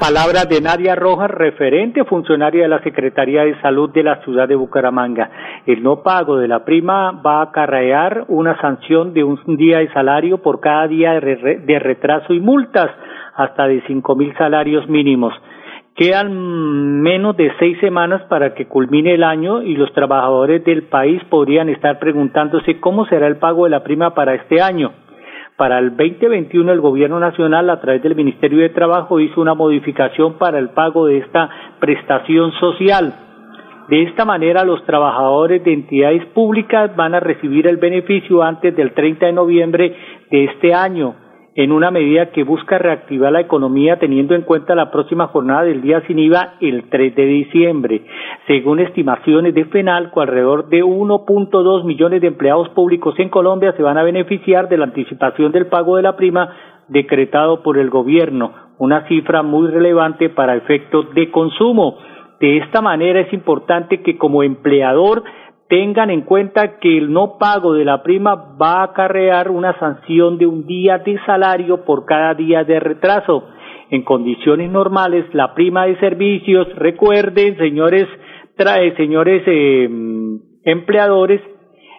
Palabras 0.00 0.48
de 0.48 0.62
Nadia 0.62 0.94
Rojas, 0.94 1.30
referente 1.30 2.04
funcionaria 2.04 2.62
de 2.62 2.68
la 2.68 2.82
Secretaría 2.82 3.44
de 3.44 3.60
Salud 3.60 3.90
de 3.90 4.02
la 4.02 4.16
ciudad 4.22 4.48
de 4.48 4.56
Bucaramanga. 4.56 5.30
El 5.66 5.82
no 5.82 6.02
pago 6.02 6.38
de 6.38 6.48
la 6.48 6.64
prima 6.64 7.10
va 7.12 7.40
a 7.40 7.42
acarrear 7.42 8.24
una 8.28 8.58
sanción 8.62 9.12
de 9.12 9.24
un 9.24 9.38
día 9.58 9.80
de 9.80 9.92
salario 9.92 10.38
por 10.38 10.60
cada 10.60 10.88
día 10.88 11.20
de, 11.20 11.78
retraso 11.78 12.32
y 12.32 12.40
multas 12.40 12.90
hasta 13.36 13.66
de 13.66 13.82
cinco 13.86 14.16
mil 14.16 14.34
salarios 14.38 14.88
mínimos. 14.88 15.34
Quedan 15.94 17.02
menos 17.02 17.36
de 17.36 17.52
seis 17.58 17.78
semanas 17.80 18.22
para 18.30 18.54
que 18.54 18.68
culmine 18.68 19.12
el 19.12 19.22
año 19.22 19.60
y 19.60 19.74
los 19.74 19.92
trabajadores 19.92 20.64
del 20.64 20.84
país 20.84 21.22
podrían 21.28 21.68
estar 21.68 21.98
preguntándose 21.98 22.80
cómo 22.80 23.04
será 23.04 23.26
el 23.26 23.36
pago 23.36 23.64
de 23.64 23.70
la 23.70 23.84
prima 23.84 24.14
para 24.14 24.32
este 24.32 24.62
año. 24.62 24.92
Para 25.60 25.78
el 25.78 25.90
2021 25.94 26.72
el 26.72 26.80
Gobierno 26.80 27.20
Nacional 27.20 27.68
a 27.68 27.82
través 27.82 28.02
del 28.02 28.14
Ministerio 28.14 28.60
de 28.60 28.70
Trabajo 28.70 29.20
hizo 29.20 29.42
una 29.42 29.52
modificación 29.52 30.38
para 30.38 30.58
el 30.58 30.70
pago 30.70 31.04
de 31.04 31.18
esta 31.18 31.50
prestación 31.78 32.50
social. 32.52 33.12
De 33.90 34.04
esta 34.04 34.24
manera 34.24 34.64
los 34.64 34.82
trabajadores 34.86 35.62
de 35.62 35.74
entidades 35.74 36.24
públicas 36.32 36.96
van 36.96 37.14
a 37.14 37.20
recibir 37.20 37.66
el 37.66 37.76
beneficio 37.76 38.42
antes 38.42 38.74
del 38.74 38.94
30 38.94 39.26
de 39.26 39.32
noviembre 39.34 39.96
de 40.30 40.44
este 40.44 40.72
año 40.72 41.14
en 41.54 41.72
una 41.72 41.90
medida 41.90 42.30
que 42.30 42.44
busca 42.44 42.78
reactivar 42.78 43.32
la 43.32 43.40
economía 43.40 43.98
teniendo 43.98 44.34
en 44.34 44.42
cuenta 44.42 44.74
la 44.74 44.90
próxima 44.90 45.26
jornada 45.28 45.64
del 45.64 45.82
día 45.82 46.02
sin 46.06 46.18
IVA 46.18 46.54
el 46.60 46.88
3 46.88 47.14
de 47.14 47.24
diciembre. 47.24 48.02
Según 48.46 48.80
estimaciones 48.80 49.54
de 49.54 49.64
FENALCO, 49.64 50.20
alrededor 50.20 50.68
de 50.68 50.84
1.2 50.84 51.84
millones 51.84 52.20
de 52.20 52.28
empleados 52.28 52.68
públicos 52.70 53.14
en 53.18 53.28
Colombia 53.28 53.72
se 53.76 53.82
van 53.82 53.98
a 53.98 54.04
beneficiar 54.04 54.68
de 54.68 54.78
la 54.78 54.84
anticipación 54.84 55.50
del 55.52 55.66
pago 55.66 55.96
de 55.96 56.02
la 56.02 56.16
prima 56.16 56.50
decretado 56.88 57.62
por 57.62 57.78
el 57.78 57.90
gobierno, 57.90 58.52
una 58.78 59.06
cifra 59.06 59.42
muy 59.42 59.68
relevante 59.68 60.28
para 60.28 60.56
efectos 60.56 61.12
de 61.14 61.30
consumo. 61.30 61.98
De 62.40 62.58
esta 62.58 62.80
manera 62.80 63.20
es 63.20 63.32
importante 63.32 64.02
que 64.02 64.16
como 64.16 64.42
empleador 64.42 65.22
tengan 65.70 66.10
en 66.10 66.22
cuenta 66.22 66.80
que 66.80 66.98
el 66.98 67.12
no 67.12 67.38
pago 67.38 67.72
de 67.74 67.84
la 67.84 68.02
prima 68.02 68.34
va 68.60 68.80
a 68.80 68.84
acarrear 68.86 69.50
una 69.52 69.78
sanción 69.78 70.36
de 70.36 70.44
un 70.44 70.66
día 70.66 70.98
de 70.98 71.16
salario 71.24 71.84
por 71.84 72.04
cada 72.04 72.34
día 72.34 72.64
de 72.64 72.80
retraso. 72.80 73.44
En 73.88 74.02
condiciones 74.02 74.68
normales, 74.70 75.24
la 75.32 75.54
prima 75.54 75.86
de 75.86 75.96
servicios, 76.00 76.66
recuerden, 76.74 77.56
señores, 77.56 78.08
trae, 78.56 78.96
señores 78.96 79.44
eh, 79.46 79.88
empleadores, 80.64 81.40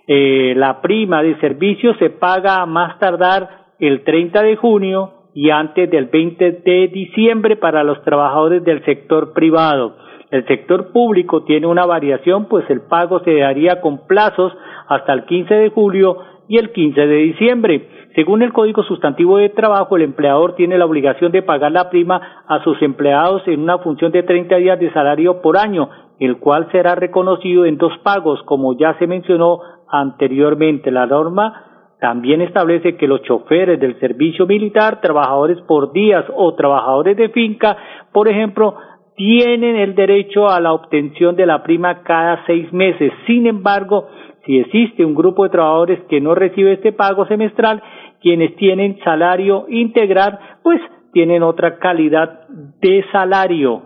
eh, 0.05 0.53
la 0.57 0.81
prima 0.81 1.23
de 1.23 1.39
servicios 1.39 1.95
se 1.97 2.10
paga 2.10 2.62
a 2.62 2.65
más 2.65 2.99
tardar 2.99 3.67
el 3.79 4.03
30 4.03 4.43
de 4.43 4.57
junio 4.57 5.29
y 5.34 5.49
antes 5.49 5.89
del 5.89 6.07
20 6.07 6.51
de 6.65 6.89
diciembre 6.89 7.55
para 7.55 7.86
los 7.86 8.03
trabajadores 8.03 8.65
del 8.65 8.84
sector 8.84 9.31
privado. 9.31 9.95
El 10.31 10.47
sector 10.47 10.93
público 10.93 11.43
tiene 11.43 11.67
una 11.67 11.85
variación, 11.85 12.45
pues 12.45 12.63
el 12.69 12.81
pago 12.81 13.19
se 13.19 13.35
daría 13.35 13.81
con 13.81 14.07
plazos 14.07 14.53
hasta 14.87 15.11
el 15.11 15.25
15 15.25 15.53
de 15.53 15.69
julio 15.69 16.17
y 16.47 16.57
el 16.57 16.71
15 16.71 17.05
de 17.05 17.15
diciembre. 17.17 17.89
Según 18.15 18.41
el 18.41 18.53
Código 18.53 18.81
Sustantivo 18.83 19.37
de 19.37 19.49
Trabajo, 19.49 19.97
el 19.97 20.03
empleador 20.03 20.55
tiene 20.55 20.77
la 20.77 20.85
obligación 20.85 21.33
de 21.33 21.41
pagar 21.41 21.73
la 21.73 21.89
prima 21.89 22.43
a 22.47 22.63
sus 22.63 22.81
empleados 22.81 23.41
en 23.45 23.59
una 23.59 23.79
función 23.79 24.13
de 24.13 24.23
30 24.23 24.55
días 24.55 24.79
de 24.79 24.91
salario 24.93 25.41
por 25.41 25.57
año, 25.57 25.89
el 26.19 26.37
cual 26.37 26.69
será 26.71 26.95
reconocido 26.95 27.65
en 27.65 27.77
dos 27.77 27.97
pagos, 27.99 28.41
como 28.43 28.77
ya 28.77 28.97
se 28.99 29.07
mencionó 29.07 29.59
anteriormente. 29.89 30.91
La 30.91 31.05
norma 31.05 31.65
también 31.99 32.41
establece 32.41 32.95
que 32.95 33.07
los 33.07 33.21
choferes 33.23 33.79
del 33.79 33.99
servicio 33.99 34.47
militar, 34.47 35.01
trabajadores 35.01 35.59
por 35.67 35.91
días 35.91 36.25
o 36.35 36.53
trabajadores 36.55 37.15
de 37.15 37.29
finca, 37.29 37.77
por 38.11 38.27
ejemplo, 38.27 38.75
tienen 39.21 39.75
el 39.75 39.93
derecho 39.93 40.49
a 40.49 40.60
la 40.60 40.73
obtención 40.73 41.36
de 41.36 41.45
la 41.45 41.62
prima 41.62 42.01
cada 42.01 42.43
seis 42.47 42.73
meses. 42.73 43.13
Sin 43.27 43.45
embargo, 43.45 44.07
si 44.47 44.57
existe 44.57 45.05
un 45.05 45.13
grupo 45.13 45.43
de 45.43 45.51
trabajadores 45.51 45.99
que 46.10 46.19
no 46.19 46.34
recibe 46.34 46.73
este 46.73 46.91
pago 46.91 47.27
semestral, 47.27 47.84
quienes 48.19 48.55
tienen 48.55 48.97
salario 49.03 49.65
integral, 49.69 50.39
pues 50.63 50.81
tienen 51.13 51.43
otra 51.43 51.77
calidad 51.77 52.47
de 52.81 53.05
salario. 53.12 53.84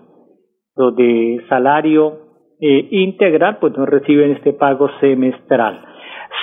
Los 0.73 0.95
de 0.95 1.41
salario 1.49 2.13
eh, 2.61 2.87
integral, 2.91 3.57
pues 3.59 3.75
no 3.75 3.85
reciben 3.85 4.31
este 4.31 4.53
pago 4.53 4.87
semestral. 5.01 5.81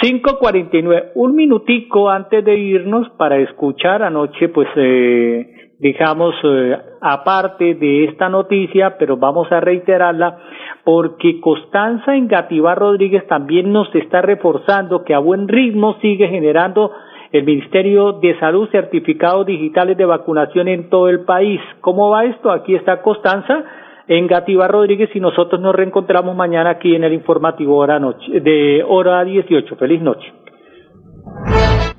5.49, 0.02 1.12
un 1.14 1.35
minutico 1.35 2.11
antes 2.11 2.44
de 2.44 2.59
irnos 2.59 3.09
para 3.16 3.38
escuchar 3.38 4.02
anoche, 4.02 4.50
pues 4.50 4.68
eh, 4.76 5.72
digamos, 5.78 6.35
eh, 6.44 6.76
aparte 7.02 7.74
de 7.74 8.04
esta 8.04 8.28
noticia, 8.28 8.96
pero 8.96 9.16
vamos 9.16 9.50
a 9.50 9.60
reiterarla, 9.60 10.38
porque 10.84 11.40
Constanza 11.40 12.14
Engativá 12.14 12.74
Rodríguez 12.76 13.26
también 13.26 13.72
nos 13.72 13.92
está 13.94 14.22
reforzando 14.22 15.04
que 15.04 15.12
a 15.12 15.18
buen 15.18 15.48
ritmo 15.48 15.96
sigue 16.00 16.28
generando 16.28 16.92
el 17.32 17.44
Ministerio 17.44 18.12
de 18.12 18.38
Salud 18.38 18.68
certificados 18.70 19.46
digitales 19.46 19.96
de 19.96 20.04
vacunación 20.04 20.68
en 20.68 20.88
todo 20.90 21.08
el 21.08 21.24
país. 21.24 21.60
¿Cómo 21.80 22.10
va 22.10 22.24
esto? 22.24 22.50
Aquí 22.50 22.74
está 22.74 23.02
Constanza 23.02 23.64
Engativá 24.06 24.68
Rodríguez 24.68 25.10
y 25.14 25.20
nosotros 25.20 25.60
nos 25.60 25.74
reencontramos 25.74 26.36
mañana 26.36 26.70
aquí 26.70 26.94
en 26.94 27.04
el 27.04 27.12
informativo 27.14 27.76
hora 27.76 27.98
noche, 27.98 28.40
de 28.40 28.84
hora 28.86 29.24
18. 29.24 29.76
Feliz 29.76 30.02
noche. 30.02 30.32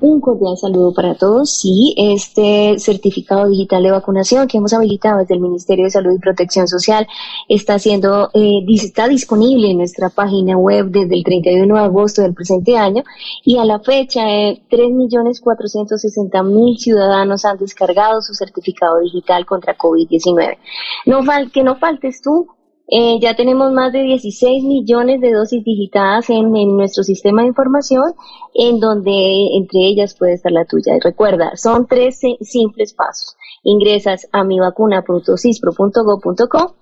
Un 0.00 0.20
cordial 0.20 0.56
saludo 0.56 0.92
para 0.92 1.14
todos. 1.14 1.50
Sí, 1.50 1.94
este 1.96 2.78
certificado 2.78 3.48
digital 3.48 3.82
de 3.82 3.90
vacunación 3.90 4.48
que 4.48 4.58
hemos 4.58 4.72
habilitado 4.72 5.18
desde 5.18 5.34
el 5.34 5.40
Ministerio 5.40 5.84
de 5.84 5.90
Salud 5.90 6.12
y 6.14 6.18
Protección 6.18 6.68
Social 6.68 7.06
está 7.48 7.78
siendo 7.78 8.30
eh, 8.34 8.64
está 8.68 9.08
disponible 9.08 9.70
en 9.70 9.78
nuestra 9.78 10.10
página 10.10 10.56
web 10.56 10.90
desde 10.90 11.14
el 11.14 11.24
31 11.24 11.74
de 11.74 11.80
agosto 11.80 12.22
del 12.22 12.34
presente 12.34 12.76
año 12.76 13.02
y 13.44 13.58
a 13.58 13.64
la 13.64 13.80
fecha 13.80 14.30
eh, 14.30 14.62
3.460.000 14.70 16.76
ciudadanos 16.76 17.44
han 17.44 17.58
descargado 17.58 18.20
su 18.20 18.34
certificado 18.34 18.98
digital 19.00 19.46
contra 19.46 19.76
COVID-19. 19.76 20.58
No 21.06 21.22
fal 21.22 21.50
que 21.50 21.62
no 21.62 21.76
faltes 21.76 22.20
tú 22.20 22.48
eh, 22.86 23.18
ya 23.20 23.34
tenemos 23.34 23.72
más 23.72 23.92
de 23.92 24.02
16 24.02 24.62
millones 24.64 25.20
de 25.20 25.32
dosis 25.32 25.64
digitadas 25.64 26.28
en, 26.28 26.52
nuestro 26.76 27.02
sistema 27.02 27.40
de 27.42 27.48
información, 27.48 28.12
en 28.54 28.78
donde 28.78 29.56
entre 29.56 29.86
ellas 29.86 30.14
puede 30.18 30.34
estar 30.34 30.52
la 30.52 30.66
tuya. 30.66 30.94
Y 30.96 31.00
recuerda, 31.00 31.56
son 31.56 31.86
tres 31.86 32.20
simples 32.42 32.92
pasos. 32.92 33.36
Ingresas 33.62 34.28
a 34.32 34.44
mivacuna.cispro.go.co, 34.44 36.74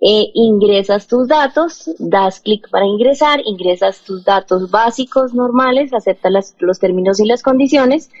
eh, 0.00 0.30
ingresas 0.32 1.08
tus 1.08 1.26
datos, 1.26 1.90
das 1.98 2.38
clic 2.38 2.70
para 2.70 2.86
ingresar, 2.86 3.40
ingresas 3.44 4.04
tus 4.04 4.24
datos 4.24 4.70
básicos 4.70 5.34
normales, 5.34 5.92
aceptas 5.92 6.54
los 6.60 6.78
términos 6.78 7.18
y 7.18 7.26
las 7.26 7.42
condiciones, 7.42 8.12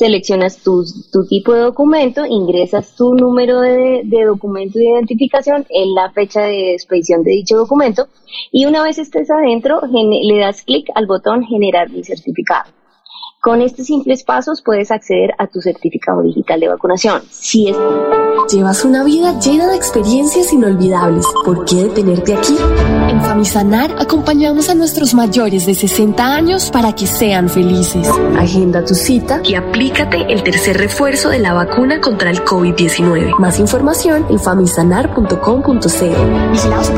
seleccionas 0.00 0.56
tu, 0.62 0.82
tipo 1.28 1.52
de 1.52 1.60
documento, 1.60 2.24
ingresas 2.24 2.96
tu 2.96 3.12
número 3.14 3.60
de, 3.60 4.00
de, 4.04 4.24
documento 4.24 4.78
de 4.78 4.86
identificación 4.86 5.66
en 5.68 5.94
la 5.94 6.10
fecha 6.10 6.40
de 6.40 6.72
expedición 6.72 7.22
de 7.22 7.32
dicho 7.32 7.58
documento 7.58 8.08
y 8.50 8.64
una 8.64 8.82
vez 8.82 8.98
estés 8.98 9.30
adentro 9.30 9.82
le 9.92 10.38
das 10.38 10.62
clic 10.62 10.88
al 10.94 11.06
botón 11.06 11.44
generar 11.44 11.90
mi 11.90 12.02
certificado. 12.02 12.79
Con 13.40 13.62
estos 13.62 13.86
simples 13.86 14.22
pasos 14.22 14.60
puedes 14.62 14.90
acceder 14.90 15.30
a 15.38 15.46
tu 15.46 15.62
certificado 15.62 16.22
digital 16.22 16.60
de 16.60 16.68
vacunación. 16.68 17.22
Si. 17.30 17.74
Llevas 18.52 18.84
una 18.84 19.02
vida 19.02 19.40
llena 19.40 19.68
de 19.68 19.76
experiencias 19.76 20.52
inolvidables. 20.52 21.24
¿Por 21.46 21.64
qué 21.64 21.84
detenerte 21.84 22.36
aquí? 22.36 22.58
En 23.08 23.22
Famisanar 23.22 23.96
acompañamos 23.98 24.68
a 24.68 24.74
nuestros 24.74 25.14
mayores 25.14 25.64
de 25.64 25.74
60 25.74 26.22
años 26.22 26.70
para 26.70 26.94
que 26.94 27.06
sean 27.06 27.48
felices. 27.48 28.10
Agenda 28.38 28.84
tu 28.84 28.94
cita 28.94 29.40
y 29.42 29.54
aplícate 29.54 30.30
el 30.30 30.42
tercer 30.42 30.76
refuerzo 30.76 31.30
de 31.30 31.38
la 31.38 31.54
vacuna 31.54 32.02
contra 32.02 32.30
el 32.30 32.44
COVID-19. 32.44 33.38
Más 33.38 33.58
información 33.58 34.26
en 34.28 34.38
famisanar.com.co. 34.38 36.50
Vigilados 36.52 36.90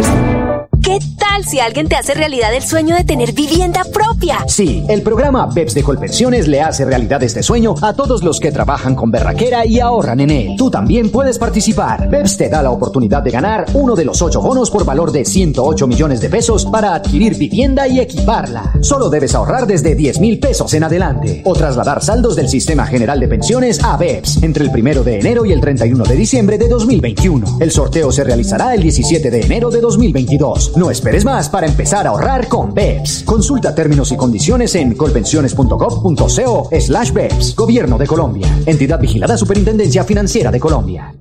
¿Qué 0.92 0.98
tal 1.16 1.42
si 1.42 1.58
alguien 1.58 1.88
te 1.88 1.96
hace 1.96 2.12
realidad 2.12 2.54
el 2.54 2.62
sueño 2.62 2.94
de 2.94 3.02
tener 3.02 3.32
vivienda 3.32 3.82
propia? 3.94 4.44
Sí, 4.46 4.84
el 4.90 5.00
programa 5.00 5.46
BEPS 5.46 5.72
de 5.72 5.82
Colpensiones 5.82 6.48
le 6.48 6.60
hace 6.60 6.84
realidad 6.84 7.22
este 7.22 7.42
sueño 7.42 7.74
a 7.80 7.94
todos 7.94 8.22
los 8.22 8.38
que 8.38 8.52
trabajan 8.52 8.94
con 8.94 9.10
berraquera 9.10 9.64
y 9.64 9.80
ahorran 9.80 10.20
en 10.20 10.28
él. 10.28 10.54
Tú 10.58 10.70
también 10.70 11.08
puedes 11.10 11.38
participar. 11.38 12.10
BEPS 12.10 12.36
te 12.36 12.50
da 12.50 12.62
la 12.62 12.70
oportunidad 12.70 13.22
de 13.22 13.30
ganar 13.30 13.64
uno 13.72 13.96
de 13.96 14.04
los 14.04 14.20
ocho 14.20 14.42
bonos 14.42 14.70
por 14.70 14.84
valor 14.84 15.12
de 15.12 15.24
108 15.24 15.86
millones 15.86 16.20
de 16.20 16.28
pesos 16.28 16.66
para 16.66 16.94
adquirir 16.94 17.38
vivienda 17.38 17.88
y 17.88 17.98
equiparla. 17.98 18.74
Solo 18.82 19.08
debes 19.08 19.34
ahorrar 19.34 19.66
desde 19.66 19.94
10 19.94 20.20
mil 20.20 20.38
pesos 20.40 20.74
en 20.74 20.84
adelante 20.84 21.40
o 21.46 21.54
trasladar 21.54 22.04
saldos 22.04 22.36
del 22.36 22.50
Sistema 22.50 22.84
General 22.84 23.18
de 23.18 23.28
Pensiones 23.28 23.82
a 23.82 23.96
BEPS 23.96 24.42
entre 24.42 24.64
el 24.64 24.70
primero 24.70 25.02
de 25.02 25.20
enero 25.20 25.46
y 25.46 25.52
el 25.52 25.60
31 25.62 26.04
de 26.04 26.16
diciembre 26.16 26.58
de 26.58 26.68
2021. 26.68 27.60
El 27.60 27.70
sorteo 27.70 28.12
se 28.12 28.24
realizará 28.24 28.74
el 28.74 28.82
17 28.82 29.30
de 29.30 29.40
enero 29.40 29.70
de 29.70 29.80
2022. 29.80 30.81
No 30.82 30.90
esperes 30.90 31.24
más 31.24 31.48
para 31.48 31.68
empezar 31.68 32.08
a 32.08 32.10
ahorrar 32.10 32.48
con 32.48 32.74
BEPS. 32.74 33.22
Consulta 33.24 33.72
términos 33.72 34.10
y 34.10 34.16
condiciones 34.16 34.74
en 34.74 34.96
colpensiones.gov.co 34.96 36.70
slash 36.76 37.12
BEPS. 37.12 37.54
Gobierno 37.54 37.96
de 37.96 38.06
Colombia. 38.08 38.48
Entidad 38.66 38.98
vigilada 38.98 39.36
Superintendencia 39.36 40.02
Financiera 40.02 40.50
de 40.50 40.58
Colombia. 40.58 41.14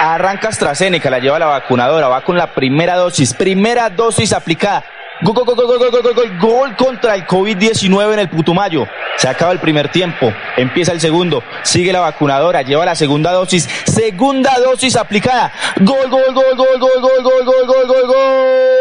Arranca 0.00 0.48
AstraZeneca, 0.48 1.10
la 1.10 1.18
lleva 1.18 1.38
la 1.38 1.44
vacunadora, 1.44 2.08
va 2.08 2.24
con 2.24 2.38
la 2.38 2.54
primera 2.54 2.96
dosis, 2.96 3.34
primera 3.34 3.90
dosis 3.90 4.32
aplicada. 4.32 4.82
Gol, 5.24 6.76
contra 6.76 7.14
el 7.14 7.24
COVID-19 7.26 8.12
en 8.12 8.18
el 8.18 8.28
Putumayo. 8.28 8.86
Se 9.16 9.28
acaba 9.28 9.52
el 9.52 9.60
primer 9.60 9.90
tiempo, 9.90 10.32
empieza 10.56 10.90
el 10.92 11.00
segundo, 11.00 11.44
sigue 11.62 11.92
la 11.92 12.00
vacunadora, 12.00 12.62
lleva 12.62 12.84
la 12.84 12.96
segunda 12.96 13.30
dosis, 13.30 13.68
segunda 13.84 14.58
dosis 14.58 14.96
aplicada. 14.96 15.52
Gol, 15.80 16.10
gol, 16.10 16.34
gol, 16.34 16.56
gol, 16.56 16.78
gol, 16.80 17.00
gol, 17.00 17.22
gol, 17.22 17.44
gol, 17.44 17.66
gol, 17.66 17.86
gol, 17.86 18.06
gol. 18.06 18.72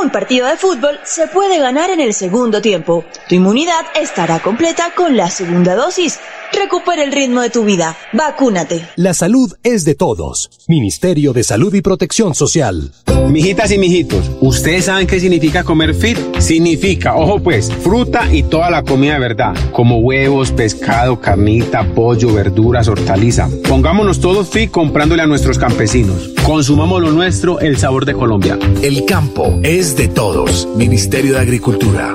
Un 0.00 0.10
partido 0.10 0.46
de 0.46 0.56
fútbol 0.56 1.00
se 1.02 1.26
puede 1.26 1.58
ganar 1.58 1.90
en 1.90 2.00
el 2.00 2.14
segundo 2.14 2.60
tiempo. 2.60 3.04
Tu 3.28 3.34
inmunidad 3.36 3.84
estará 3.94 4.38
completa 4.38 4.92
con 4.94 5.16
la 5.16 5.30
segunda 5.30 5.74
dosis. 5.74 6.20
Recupera 6.56 7.04
el 7.04 7.12
ritmo 7.12 7.42
de 7.42 7.50
tu 7.50 7.64
vida. 7.64 7.98
Vacúnate. 8.14 8.88
La 8.96 9.12
salud 9.12 9.52
es 9.62 9.84
de 9.84 9.94
todos. 9.94 10.50
Ministerio 10.66 11.34
de 11.34 11.44
Salud 11.44 11.74
y 11.74 11.82
Protección 11.82 12.34
Social. 12.34 12.92
Mijitas 13.28 13.72
y 13.72 13.78
mijitos, 13.78 14.30
¿ustedes 14.40 14.86
saben 14.86 15.06
qué 15.06 15.20
significa 15.20 15.64
comer 15.64 15.94
fit? 15.94 16.16
Significa, 16.38 17.14
ojo 17.14 17.40
pues, 17.40 17.70
fruta 17.70 18.32
y 18.32 18.42
toda 18.42 18.70
la 18.70 18.84
comida 18.84 19.14
de 19.14 19.20
verdad, 19.20 19.54
como 19.72 19.98
huevos, 19.98 20.50
pescado, 20.50 21.20
carnita, 21.20 21.84
pollo, 21.94 22.32
verduras, 22.32 22.88
hortaliza. 22.88 23.50
Pongámonos 23.68 24.20
todos 24.20 24.48
fit 24.48 24.70
comprándole 24.70 25.22
a 25.22 25.26
nuestros 25.26 25.58
campesinos. 25.58 26.30
Consumamos 26.44 27.02
lo 27.02 27.10
nuestro, 27.10 27.60
el 27.60 27.76
sabor 27.76 28.06
de 28.06 28.14
Colombia. 28.14 28.58
El 28.80 29.04
campo 29.04 29.60
es 29.62 29.94
de 29.96 30.08
todos. 30.08 30.66
Ministerio 30.76 31.34
de 31.34 31.40
Agricultura. 31.40 32.14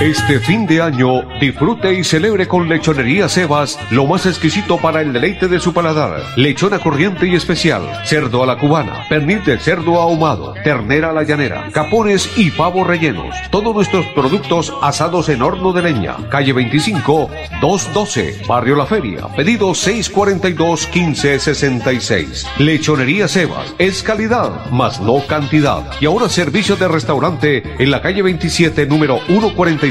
Este 0.00 0.40
fin 0.40 0.66
de 0.66 0.82
año, 0.82 1.22
disfrute 1.40 1.94
y 1.94 2.02
celebre 2.02 2.48
con 2.48 2.68
Lechonería 2.68 3.28
Sebas 3.28 3.78
lo 3.92 4.06
más 4.06 4.26
exquisito 4.26 4.76
para 4.76 5.00
el 5.00 5.12
deleite 5.12 5.46
de 5.46 5.60
su 5.60 5.72
paladar. 5.72 6.20
Lechona 6.34 6.80
corriente 6.80 7.28
y 7.28 7.36
especial, 7.36 7.82
cerdo 8.04 8.42
a 8.42 8.46
la 8.46 8.58
cubana, 8.58 9.04
pernil 9.08 9.44
de 9.44 9.56
cerdo 9.56 10.00
ahumado, 10.00 10.52
ternera 10.64 11.10
a 11.10 11.12
la 11.12 11.22
llanera, 11.22 11.70
capones 11.72 12.28
y 12.36 12.50
pavo 12.50 12.82
rellenos. 12.82 13.36
Todos 13.50 13.72
nuestros 13.72 14.04
productos 14.06 14.74
asados 14.82 15.28
en 15.28 15.42
horno 15.42 15.72
de 15.72 15.82
leña. 15.82 16.16
Calle 16.28 16.52
25, 16.52 17.30
212, 17.60 18.42
Barrio 18.48 18.74
La 18.74 18.86
Feria. 18.86 19.28
Pedido 19.36 19.76
642 19.76 20.88
1566. 20.92 22.46
Lechonería 22.58 23.28
Sebas 23.28 23.72
es 23.78 24.02
calidad, 24.02 24.70
más 24.72 25.00
no 25.00 25.24
cantidad. 25.28 25.84
Y 26.00 26.06
ahora 26.06 26.28
servicio 26.28 26.74
de 26.74 26.88
restaurante 26.88 27.62
en 27.78 27.92
la 27.92 28.02
calle 28.02 28.22
27, 28.22 28.86
número 28.86 29.20
140 29.28 29.83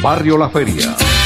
Barrio 0.00 0.36
La 0.36 0.48
Feria. 0.48 1.25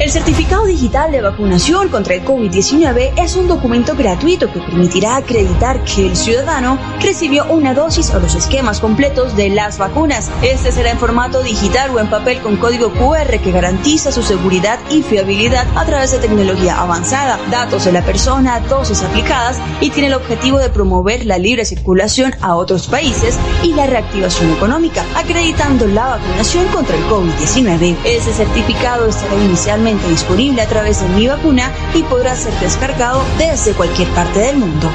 El 0.00 0.10
certificado 0.10 0.64
digital 0.64 1.12
de 1.12 1.20
vacunación 1.20 1.90
contra 1.90 2.14
el 2.14 2.24
COVID-19 2.24 3.12
es 3.18 3.36
un 3.36 3.46
documento 3.46 3.94
gratuito 3.94 4.50
que 4.50 4.58
permitirá 4.58 5.16
acreditar 5.16 5.84
que 5.84 6.06
el 6.06 6.16
ciudadano 6.16 6.78
recibió 7.02 7.44
una 7.50 7.74
dosis 7.74 8.08
o 8.14 8.18
los 8.18 8.34
esquemas 8.34 8.80
completos 8.80 9.36
de 9.36 9.50
las 9.50 9.76
vacunas. 9.76 10.30
Este 10.40 10.72
será 10.72 10.90
en 10.90 10.98
formato 10.98 11.42
digital 11.42 11.90
o 11.90 12.00
en 12.00 12.08
papel 12.08 12.40
con 12.40 12.56
código 12.56 12.90
QR 12.94 13.40
que 13.40 13.52
garantiza 13.52 14.10
su 14.10 14.22
seguridad 14.22 14.78
y 14.88 15.02
fiabilidad 15.02 15.66
a 15.76 15.84
través 15.84 16.12
de 16.12 16.18
tecnología 16.18 16.80
avanzada, 16.80 17.38
datos 17.50 17.84
de 17.84 17.92
la 17.92 18.02
persona, 18.02 18.58
dosis 18.60 19.02
aplicadas 19.02 19.58
y 19.82 19.90
tiene 19.90 20.08
el 20.08 20.14
objetivo 20.14 20.56
de 20.60 20.70
promover 20.70 21.26
la 21.26 21.36
libre 21.36 21.66
circulación 21.66 22.34
a 22.40 22.56
otros 22.56 22.86
países 22.86 23.38
y 23.62 23.74
la 23.74 23.86
reactivación 23.86 24.50
económica, 24.50 25.04
acreditando 25.14 25.86
la 25.86 26.08
vacunación 26.08 26.66
contra 26.68 26.96
el 26.96 27.04
COVID-19. 27.04 27.96
Este 28.06 28.32
certificado 28.32 29.06
estará 29.06 29.34
inicialmente 29.34 29.89
disponible 29.98 30.62
a 30.62 30.68
través 30.68 31.00
de 31.00 31.08
Mi 31.08 31.26
Vacuna 31.26 31.72
y 31.94 32.02
podrá 32.04 32.36
ser 32.36 32.52
descargado 32.60 33.22
desde 33.38 33.72
cualquier 33.72 34.08
parte 34.10 34.40
del 34.40 34.58
mundo. 34.58 34.90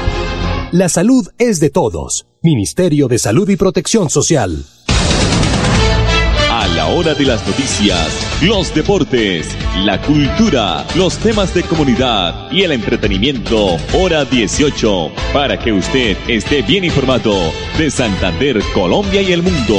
La 0.72 0.88
salud 0.88 1.28
es 1.38 1.60
de 1.60 1.70
todos. 1.70 2.26
Ministerio 2.42 3.08
de 3.08 3.18
Salud 3.18 3.48
y 3.48 3.56
Protección 3.56 4.10
Social. 4.10 4.64
A 6.50 6.66
la 6.68 6.86
hora 6.86 7.14
de 7.14 7.24
las 7.24 7.46
noticias, 7.46 8.08
los 8.42 8.74
deportes, 8.74 9.48
la 9.84 10.00
cultura, 10.00 10.86
los 10.94 11.18
temas 11.18 11.54
de 11.54 11.62
comunidad 11.62 12.50
y 12.50 12.62
el 12.62 12.72
entretenimiento, 12.72 13.76
hora 13.94 14.24
18, 14.24 15.12
para 15.32 15.58
que 15.58 15.72
usted 15.72 16.16
esté 16.26 16.62
bien 16.62 16.84
informado 16.84 17.34
de 17.78 17.90
Santander, 17.90 18.60
Colombia 18.74 19.22
y 19.22 19.32
el 19.32 19.42
mundo. 19.42 19.78